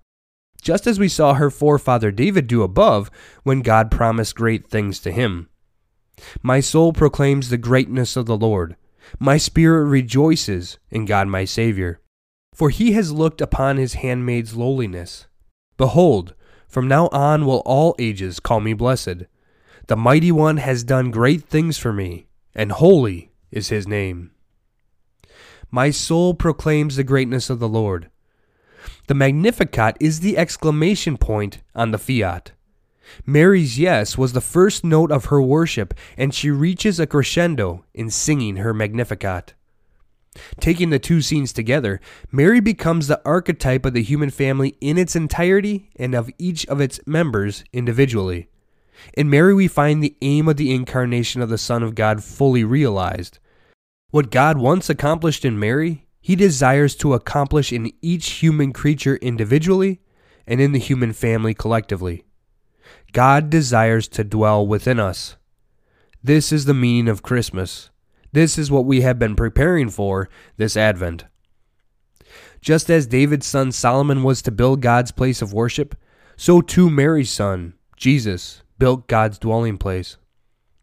just 0.62 0.86
as 0.86 0.98
we 0.98 1.08
saw 1.08 1.34
her 1.34 1.50
forefather 1.50 2.10
David 2.10 2.46
do 2.46 2.62
above 2.62 3.10
when 3.42 3.62
God 3.62 3.90
promised 3.90 4.34
great 4.34 4.66
things 4.66 4.98
to 5.00 5.12
him. 5.12 5.48
My 6.42 6.60
soul 6.60 6.92
proclaims 6.92 7.48
the 7.48 7.58
greatness 7.58 8.16
of 8.16 8.26
the 8.26 8.36
Lord. 8.36 8.76
My 9.18 9.36
spirit 9.36 9.86
rejoices 9.86 10.78
in 10.90 11.04
God 11.04 11.28
my 11.28 11.44
Saviour. 11.44 12.00
For 12.54 12.70
he 12.70 12.92
has 12.92 13.12
looked 13.12 13.40
upon 13.40 13.76
his 13.76 13.94
handmaid's 13.94 14.54
lowliness. 14.54 15.26
Behold, 15.76 16.34
from 16.68 16.88
now 16.88 17.08
on 17.08 17.46
will 17.46 17.62
all 17.66 17.94
ages 17.98 18.40
call 18.40 18.60
me 18.60 18.74
blessed. 18.74 19.24
The 19.86 19.96
mighty 19.96 20.32
one 20.32 20.56
has 20.56 20.82
done 20.82 21.10
great 21.10 21.44
things 21.44 21.76
for 21.78 21.92
me, 21.92 22.26
and 22.54 22.72
holy 22.72 23.32
is 23.50 23.68
his 23.68 23.86
name. 23.86 24.30
My 25.70 25.90
soul 25.90 26.34
proclaims 26.34 26.96
the 26.96 27.04
greatness 27.04 27.50
of 27.50 27.58
the 27.58 27.68
Lord. 27.68 28.08
The 29.08 29.14
Magnificat 29.14 29.96
is 30.00 30.20
the 30.20 30.38
exclamation 30.38 31.16
point 31.18 31.60
on 31.74 31.90
the 31.90 31.98
fiat. 31.98 32.52
Mary's 33.26 33.78
yes 33.78 34.16
was 34.18 34.32
the 34.32 34.40
first 34.40 34.84
note 34.84 35.10
of 35.10 35.26
her 35.26 35.40
worship, 35.42 35.94
and 36.16 36.34
she 36.34 36.50
reaches 36.50 36.98
a 36.98 37.06
crescendo 37.06 37.84
in 37.94 38.10
singing 38.10 38.56
her 38.56 38.74
Magnificat. 38.74 39.54
Taking 40.58 40.90
the 40.90 40.98
two 40.98 41.22
scenes 41.22 41.52
together, 41.52 42.00
Mary 42.32 42.60
becomes 42.60 43.06
the 43.06 43.20
archetype 43.24 43.86
of 43.86 43.92
the 43.92 44.02
human 44.02 44.30
family 44.30 44.76
in 44.80 44.98
its 44.98 45.14
entirety 45.14 45.90
and 45.96 46.14
of 46.14 46.30
each 46.38 46.66
of 46.66 46.80
its 46.80 47.00
members 47.06 47.64
individually. 47.72 48.48
In 49.14 49.30
Mary, 49.30 49.54
we 49.54 49.68
find 49.68 50.02
the 50.02 50.16
aim 50.22 50.48
of 50.48 50.56
the 50.56 50.74
incarnation 50.74 51.40
of 51.40 51.50
the 51.50 51.58
Son 51.58 51.82
of 51.82 51.94
God 51.94 52.24
fully 52.24 52.64
realized. 52.64 53.38
What 54.10 54.30
God 54.30 54.58
once 54.58 54.88
accomplished 54.88 55.44
in 55.44 55.58
Mary, 55.58 56.06
he 56.20 56.36
desires 56.36 56.94
to 56.96 57.14
accomplish 57.14 57.72
in 57.72 57.92
each 58.00 58.30
human 58.42 58.72
creature 58.72 59.16
individually 59.16 60.00
and 60.46 60.60
in 60.60 60.72
the 60.72 60.78
human 60.78 61.12
family 61.12 61.54
collectively. 61.54 62.24
God 63.14 63.48
desires 63.48 64.08
to 64.08 64.24
dwell 64.24 64.66
within 64.66 64.98
us. 64.98 65.36
This 66.24 66.50
is 66.50 66.64
the 66.64 66.74
meaning 66.74 67.08
of 67.08 67.22
Christmas. 67.22 67.90
This 68.32 68.58
is 68.58 68.72
what 68.72 68.86
we 68.86 69.02
have 69.02 69.20
been 69.20 69.36
preparing 69.36 69.88
for 69.88 70.28
this 70.56 70.76
Advent. 70.76 71.24
Just 72.60 72.90
as 72.90 73.06
David's 73.06 73.46
son 73.46 73.70
Solomon 73.70 74.24
was 74.24 74.42
to 74.42 74.50
build 74.50 74.80
God's 74.80 75.12
place 75.12 75.40
of 75.40 75.52
worship, 75.52 75.94
so 76.36 76.60
too 76.60 76.90
Mary's 76.90 77.30
son, 77.30 77.74
Jesus, 77.96 78.64
built 78.80 79.06
God's 79.06 79.38
dwelling 79.38 79.78
place. 79.78 80.16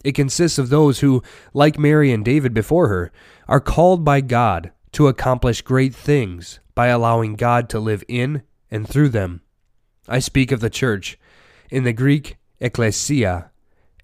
It 0.06 0.16
consists 0.16 0.58
of 0.58 0.70
those 0.70 1.02
who, 1.02 1.22
like 1.54 1.78
Mary 1.78 2.14
and 2.14 2.24
David 2.24 2.54
before 2.54 2.88
her, 2.88 3.12
are 3.50 3.60
called 3.60 4.06
by 4.06 4.22
God 4.22 4.72
to 4.94 5.10
accomplish 5.10 5.62
great 5.64 5.94
things 5.94 6.62
by 6.76 6.88
allowing 6.88 7.36
God 7.36 7.68
to 7.72 7.80
live 7.80 8.06
in 8.08 8.44
and 8.70 8.88
through 8.88 9.10
them. 9.10 9.42
I 10.08 10.20
speak 10.20 10.54
of 10.54 10.62
the 10.62 10.70
church. 10.70 11.18
In 11.72 11.86
the 11.86 11.94
Greek, 11.94 12.38
ecclesia, 12.60 13.50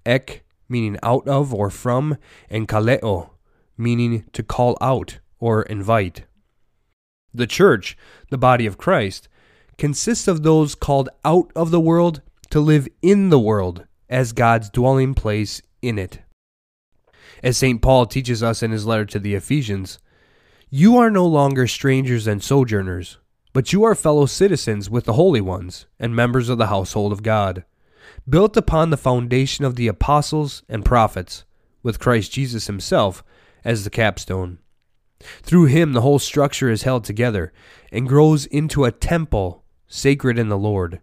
ek 0.06 0.44
meaning 0.70 0.98
out 1.04 1.28
of 1.28 1.54
or 1.54 1.70
from, 1.70 2.18
and 2.50 2.68
kaleo 2.68 3.32
meaning 3.78 4.24
to 4.34 4.42
call 4.42 4.78
out 4.82 5.20
or 5.40 5.64
invite. 5.64 6.24
The 7.34 7.46
church, 7.46 7.98
the 8.30 8.38
body 8.38 8.66
of 8.66 8.78
Christ, 8.78 9.28
consists 9.78 10.28
of 10.28 10.44
those 10.44 10.74
called 10.74 11.10
out 11.24 11.52
of 11.56 11.70
the 11.70 11.80
world 11.80 12.22
to 12.50 12.60
live 12.60 12.88
in 13.02 13.30
the 13.30 13.40
world 13.40 13.86
as 14.10 14.32
God's 14.32 14.70
dwelling 14.70 15.14
place 15.14 15.62
in 15.82 16.00
it. 16.00 16.20
As 17.44 17.58
St. 17.58 17.82
Paul 17.82 18.06
teaches 18.06 18.42
us 18.42 18.64
in 18.64 18.72
his 18.72 18.86
letter 18.86 19.06
to 19.06 19.20
the 19.20 19.36
Ephesians, 19.36 20.00
you 20.70 20.98
are 20.98 21.12
no 21.12 21.26
longer 21.26 21.68
strangers 21.68 22.26
and 22.28 22.42
sojourners, 22.42 23.18
but 23.58 23.74
you 23.74 23.84
are 23.84 23.96
fellow 23.96 24.28
citizens 24.28 24.88
with 24.88 25.06
the 25.06 25.14
holy 25.14 25.42
ones 25.42 25.88
and 26.00 26.16
members 26.16 26.48
of 26.48 26.60
the 26.60 26.68
household 26.68 27.12
of 27.12 27.24
God, 27.24 27.66
built 28.30 28.56
upon 28.56 28.92
the 28.92 28.98
foundation 28.98 29.66
of 29.66 29.76
the 29.76 29.88
apostles 29.88 30.62
and 30.70 30.86
prophets, 30.86 31.44
with 31.82 31.98
Christ 31.98 32.32
Jesus 32.32 32.68
himself 32.68 33.24
as 33.66 33.84
the 33.84 33.90
capstone. 33.90 34.60
Through 35.42 35.66
him, 35.66 35.94
the 35.94 36.02
whole 36.02 36.20
structure 36.20 36.70
is 36.70 36.84
held 36.84 37.04
together 37.04 37.52
and 37.92 38.08
grows 38.08 38.46
into 38.46 38.86
a 38.86 38.92
temple 38.92 39.64
sacred 39.88 40.38
in 40.38 40.50
the 40.50 40.56
Lord. 40.56 41.02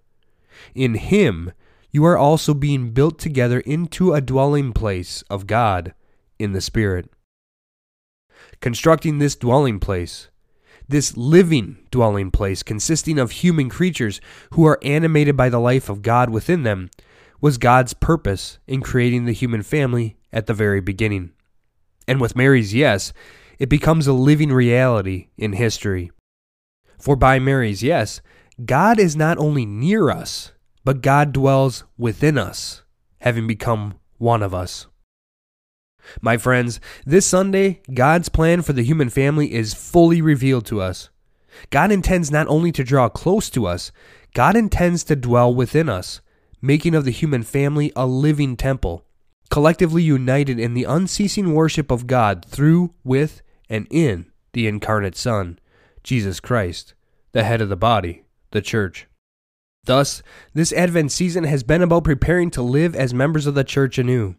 In 0.77 0.95
him, 0.95 1.51
you 1.91 2.05
are 2.05 2.17
also 2.17 2.55
being 2.55 2.93
built 2.93 3.19
together 3.19 3.59
into 3.59 4.13
a 4.13 4.21
dwelling 4.21 4.73
place 4.73 5.23
of 5.29 5.49
God 5.49 5.93
in 6.39 6.53
the 6.53 6.61
Spirit. 6.61 7.11
Constructing 8.61 9.19
this 9.19 9.35
dwelling 9.35 9.81
place, 9.81 10.29
this 10.89 11.17
living 11.17 11.79
dwelling 11.91 12.31
place 12.31 12.63
consisting 12.63 13.19
of 13.19 13.31
human 13.31 13.69
creatures 13.69 14.21
who 14.53 14.67
are 14.67 14.79
animated 14.83 15.37
by 15.37 15.49
the 15.49 15.61
life 15.61 15.89
of 15.89 16.03
God 16.03 16.31
within 16.31 16.63
them, 16.63 16.91
was 17.41 17.59
God's 17.59 17.95
purpose 17.95 18.59
in 18.67 18.81
creating 18.81 19.25
the 19.25 19.33
human 19.33 19.63
family 19.63 20.17
at 20.33 20.47
the 20.47 20.55
very 20.55 20.81
beginning. 20.81 21.31
And 22.09 22.21
with 22.21 22.37
Mary's 22.37 22.75
yes, 22.75 23.13
it 23.59 23.69
becomes 23.69 24.07
a 24.07 24.13
living 24.13 24.53
reality 24.53 25.29
in 25.37 25.53
history. 25.53 26.11
For 26.99 27.17
by 27.17 27.39
Mary's 27.39 27.83
yes, 27.83 28.21
God 28.65 28.99
is 28.99 29.17
not 29.17 29.39
only 29.39 29.67
near 29.67 30.11
us, 30.11 30.53
but 30.85 31.03
God 31.03 31.33
dwells 31.33 31.85
within 31.99 32.39
us, 32.39 32.83
having 33.21 33.47
become 33.47 33.95
one 34.19 34.43
of 34.43 34.55
us. 34.55 34.87
My 36.21 36.37
friends, 36.37 36.81
this 37.05 37.27
Sunday, 37.27 37.83
God's 37.93 38.29
plan 38.29 38.63
for 38.63 38.73
the 38.73 38.85
human 38.85 39.09
family 39.09 39.53
is 39.53 39.75
fully 39.75 40.21
revealed 40.21 40.67
to 40.67 40.81
us. 40.81 41.11
God 41.71 41.93
intends 41.93 42.31
not 42.31 42.49
only 42.49 42.73
to 42.73 42.85
draw 42.85 43.09
close 43.09 43.49
to 43.51 43.67
us, 43.67 43.93
God 44.35 44.57
intends 44.57 45.05
to 45.05 45.17
dwell 45.17 45.55
within 45.55 45.89
us, 45.89 46.21
making 46.61 46.95
of 46.95 47.05
the 47.05 47.11
human 47.11 47.43
family 47.43 47.93
a 47.95 48.07
living 48.07 48.57
temple, 48.57 49.05
collectively 49.51 50.03
united 50.03 50.59
in 50.59 50.75
the 50.75 50.85
unceasing 50.85 51.55
worship 51.55 51.91
of 51.91 52.07
God 52.07 52.45
through, 52.45 52.93
with, 53.05 53.43
and 53.69 53.87
in 53.91 54.31
the 54.53 54.67
incarnate 54.67 55.17
Son, 55.17 55.59
Jesus 56.03 56.41
Christ, 56.41 56.95
the 57.33 57.45
head 57.45 57.61
of 57.61 57.69
the 57.69 57.77
body, 57.77 58.25
the 58.51 58.63
church. 58.63 59.07
Thus, 59.85 60.23
this 60.55 60.73
Advent 60.73 61.13
season 61.13 61.45
has 61.45 61.63
been 61.63 61.83
about 61.83 62.05
preparing 62.05 62.51
to 62.53 62.63
live 62.63 62.97
as 62.97 63.13
members 63.13 63.47
of 63.47 63.55
the 63.55 63.65
church 63.65 63.99
anew. 63.99 64.35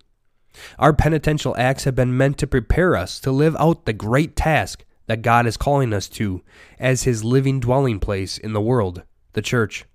Our 0.80 0.94
penitential 0.94 1.56
acts 1.58 1.84
have 1.84 1.96
been 1.96 2.18
meant 2.18 2.38
to 2.40 2.48
prepare 2.48 2.96
us 2.96 3.20
to 3.22 3.32
live 3.32 3.56
out 3.60 3.86
the 3.86 3.94
great 3.94 4.36
task 4.36 4.86
that 5.08 5.22
God 5.22 5.46
is 5.46 5.58
calling 5.58 5.94
us 5.94 6.08
to 6.10 6.42
as 6.80 7.04
His 7.04 7.24
living 7.24 7.60
dwelling 7.60 8.00
place 8.00 8.38
in 8.38 8.54
the 8.54 8.62
world, 8.62 9.04
the 9.34 9.42
Church. 9.42 9.86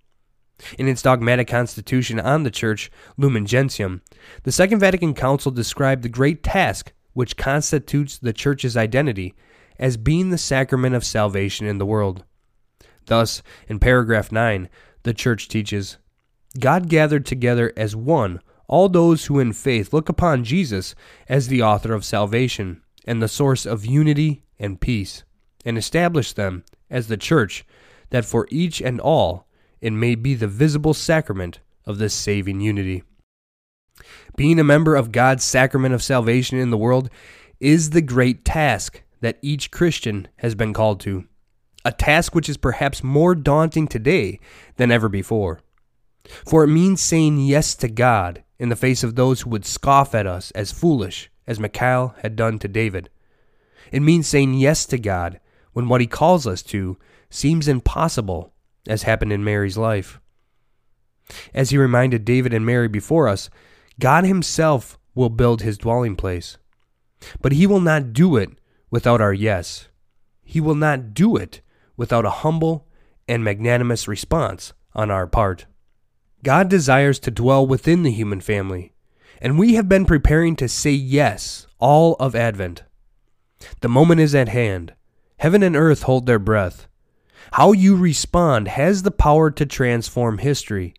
In 0.79 0.89
its 0.89 1.03
dogmatic 1.03 1.49
constitution 1.49 2.21
on 2.21 2.43
the 2.43 2.51
Church, 2.51 2.91
Lumen 3.17 3.47
Gentium, 3.47 4.03
the 4.43 4.53
Second 4.53 4.81
Vatican 4.81 5.15
Council 5.15 5.51
described 5.51 6.03
the 6.03 6.09
great 6.09 6.43
task 6.43 6.93
which 7.13 7.37
constitutes 7.37 8.19
the 8.19 8.33
Church's 8.33 8.77
identity 8.77 9.35
as 9.79 9.97
being 9.97 10.31
the 10.31 10.39
sacrament 10.39 10.95
of 10.95 11.05
salvation 11.05 11.67
in 11.67 11.79
the 11.79 11.87
world. 11.87 12.25
Thus, 13.07 13.43
in 13.67 13.79
paragraph 13.79 14.31
9, 14.31 14.69
the 15.03 15.15
Church 15.15 15.49
teaches 15.49 15.97
God 16.59 16.89
gathered 16.89 17.25
together 17.25 17.73
as 17.77 17.97
one 17.97 18.41
all 18.71 18.89
those 18.89 19.27
who 19.27 19.41
in 19.41 19.53
faith 19.53 19.93
look 19.93 20.09
upon 20.09 20.45
Jesus 20.45 20.95
as 21.29 21.49
the 21.49 21.61
author 21.61 21.93
of 21.93 22.05
salvation 22.05 22.81
and 23.05 23.21
the 23.21 23.27
source 23.27 23.67
of 23.67 23.85
unity 23.85 24.45
and 24.61 24.81
peace, 24.81 25.25
and 25.65 25.77
establish 25.77 26.33
them 26.33 26.65
as 26.89 27.09
the 27.09 27.17
church, 27.17 27.65
that 28.11 28.25
for 28.25 28.47
each 28.49 28.81
and 28.81 29.01
all 29.01 29.49
it 29.81 29.93
may 29.93 30.15
be 30.15 30.35
the 30.35 30.47
visible 30.47 30.95
sacrament 30.95 31.59
of 31.85 31.99
this 31.99 32.15
saving 32.15 32.61
unity. 32.61 33.03
Being 34.37 34.61
a 34.61 34.65
member 34.65 34.95
of 34.95 35.11
God's 35.11 35.43
sacrament 35.43 35.93
of 35.93 36.03
salvation 36.03 36.57
in 36.57 36.71
the 36.71 36.79
world 36.79 37.11
is 37.59 37.91
the 37.91 38.01
great 38.01 38.45
task 38.45 39.03
that 39.21 39.41
each 39.43 39.73
Christian 39.73 40.29
has 40.37 40.55
been 40.55 40.73
called 40.73 41.01
to, 41.01 41.25
a 41.85 41.91
task 41.91 42.37
which 42.37 42.49
is 42.49 42.57
perhaps 42.57 43.03
more 43.03 43.35
daunting 43.35 43.89
today 43.89 44.39
than 44.77 44.93
ever 44.93 45.09
before. 45.09 45.59
For 46.47 46.63
it 46.63 46.69
means 46.69 47.01
saying 47.01 47.39
yes 47.39 47.75
to 47.75 47.89
God 47.89 48.45
in 48.61 48.69
the 48.69 48.77
face 48.77 49.03
of 49.03 49.15
those 49.17 49.41
who 49.41 49.51
would 49.51 49.65
scoff 49.65 50.15
at 50.15 50.27
us 50.27 50.51
as 50.51 50.71
foolish, 50.71 51.31
as 51.47 51.59
Michal 51.59 52.15
had 52.23 52.37
done 52.37 52.59
to 52.59 52.69
David. 52.69 53.09
It 53.91 54.03
means 54.03 54.29
saying 54.29 54.55
yes 54.55 54.85
to 54.87 54.99
God 54.99 55.41
when 55.73 55.89
what 55.89 56.03
he 56.03 56.07
calls 56.07 56.47
us 56.47 56.63
to 56.65 56.99
seems 57.31 57.67
impossible, 57.67 58.53
as 58.87 59.05
happened 59.05 59.33
in 59.33 59.43
Mary's 59.43 59.79
life. 59.79 60.21
As 61.55 61.71
he 61.71 61.79
reminded 61.79 62.27
David 62.27 62.53
and 62.53 62.67
Mary 62.67 62.87
before 62.87 63.29
us, 63.29 63.49
God 63.99 64.25
himself 64.25 64.99
will 65.15 65.31
build 65.31 65.63
his 65.63 65.79
dwelling 65.79 66.15
place. 66.15 66.59
But 67.41 67.53
he 67.53 67.67
will 67.67 67.81
not 67.81 68.13
do 68.13 68.37
it 68.37 68.51
without 68.91 69.23
our 69.23 69.33
yes. 69.33 69.89
He 70.43 70.61
will 70.61 70.75
not 70.75 71.15
do 71.15 71.35
it 71.37 71.63
without 71.97 72.27
a 72.27 72.31
humble 72.31 72.87
and 73.27 73.43
magnanimous 73.43 74.07
response 74.07 74.75
on 74.95 75.11
our 75.11 75.27
part. 75.27 75.65
God 76.43 76.69
desires 76.69 77.19
to 77.21 77.31
dwell 77.31 77.67
within 77.67 78.03
the 78.03 78.11
human 78.11 78.41
family, 78.41 78.93
and 79.41 79.59
we 79.59 79.75
have 79.75 79.89
been 79.89 80.07
preparing 80.07 80.57
to 80.57 80.69
say 80.69 80.93
yes 80.93 81.67
all 81.79 82.15
of 82.21 82.35
Advent. 82.35 82.83
The 83.81 83.89
moment 83.89 84.21
is 84.21 84.35
at 84.35 84.49
hand. 84.49 84.95
Heaven 85.39 85.63
and 85.63 85.77
earth 85.77 86.03
hold 86.03 86.27
their 86.27 86.39
breath. 86.39 86.87
How 87.53 87.73
you 87.73 87.97
respond 87.97 88.69
has 88.69 89.03
the 89.03 89.11
power 89.11 89.51
to 89.51 89.67
transform 89.67 90.39
history, 90.39 90.95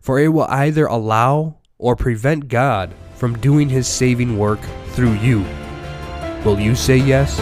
for 0.00 0.18
it 0.18 0.28
will 0.28 0.46
either 0.48 0.86
allow 0.86 1.58
or 1.78 1.94
prevent 1.94 2.48
God 2.48 2.94
from 3.14 3.38
doing 3.38 3.68
his 3.68 3.86
saving 3.86 4.38
work 4.38 4.60
through 4.88 5.14
you. 5.14 5.44
Will 6.44 6.58
you 6.58 6.74
say 6.74 6.96
yes? 6.96 7.38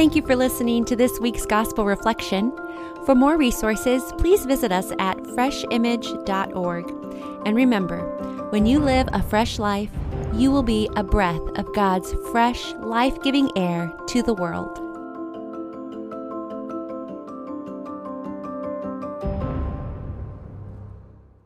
Thank 0.00 0.16
you 0.16 0.22
for 0.22 0.34
listening 0.34 0.86
to 0.86 0.96
this 0.96 1.20
week's 1.20 1.44
Gospel 1.44 1.84
Reflection. 1.84 2.56
For 3.04 3.14
more 3.14 3.36
resources, 3.36 4.14
please 4.16 4.46
visit 4.46 4.72
us 4.72 4.92
at 4.98 5.18
freshimage.org. 5.18 6.90
And 7.44 7.54
remember, 7.54 8.00
when 8.48 8.64
you 8.64 8.78
live 8.78 9.10
a 9.12 9.22
fresh 9.22 9.58
life, 9.58 9.90
you 10.32 10.50
will 10.50 10.62
be 10.62 10.88
a 10.96 11.04
breath 11.04 11.42
of 11.56 11.74
God's 11.74 12.14
fresh, 12.32 12.72
life 12.76 13.20
giving 13.20 13.50
air 13.58 13.92
to 14.06 14.22
the 14.22 14.32
world. 14.32 14.79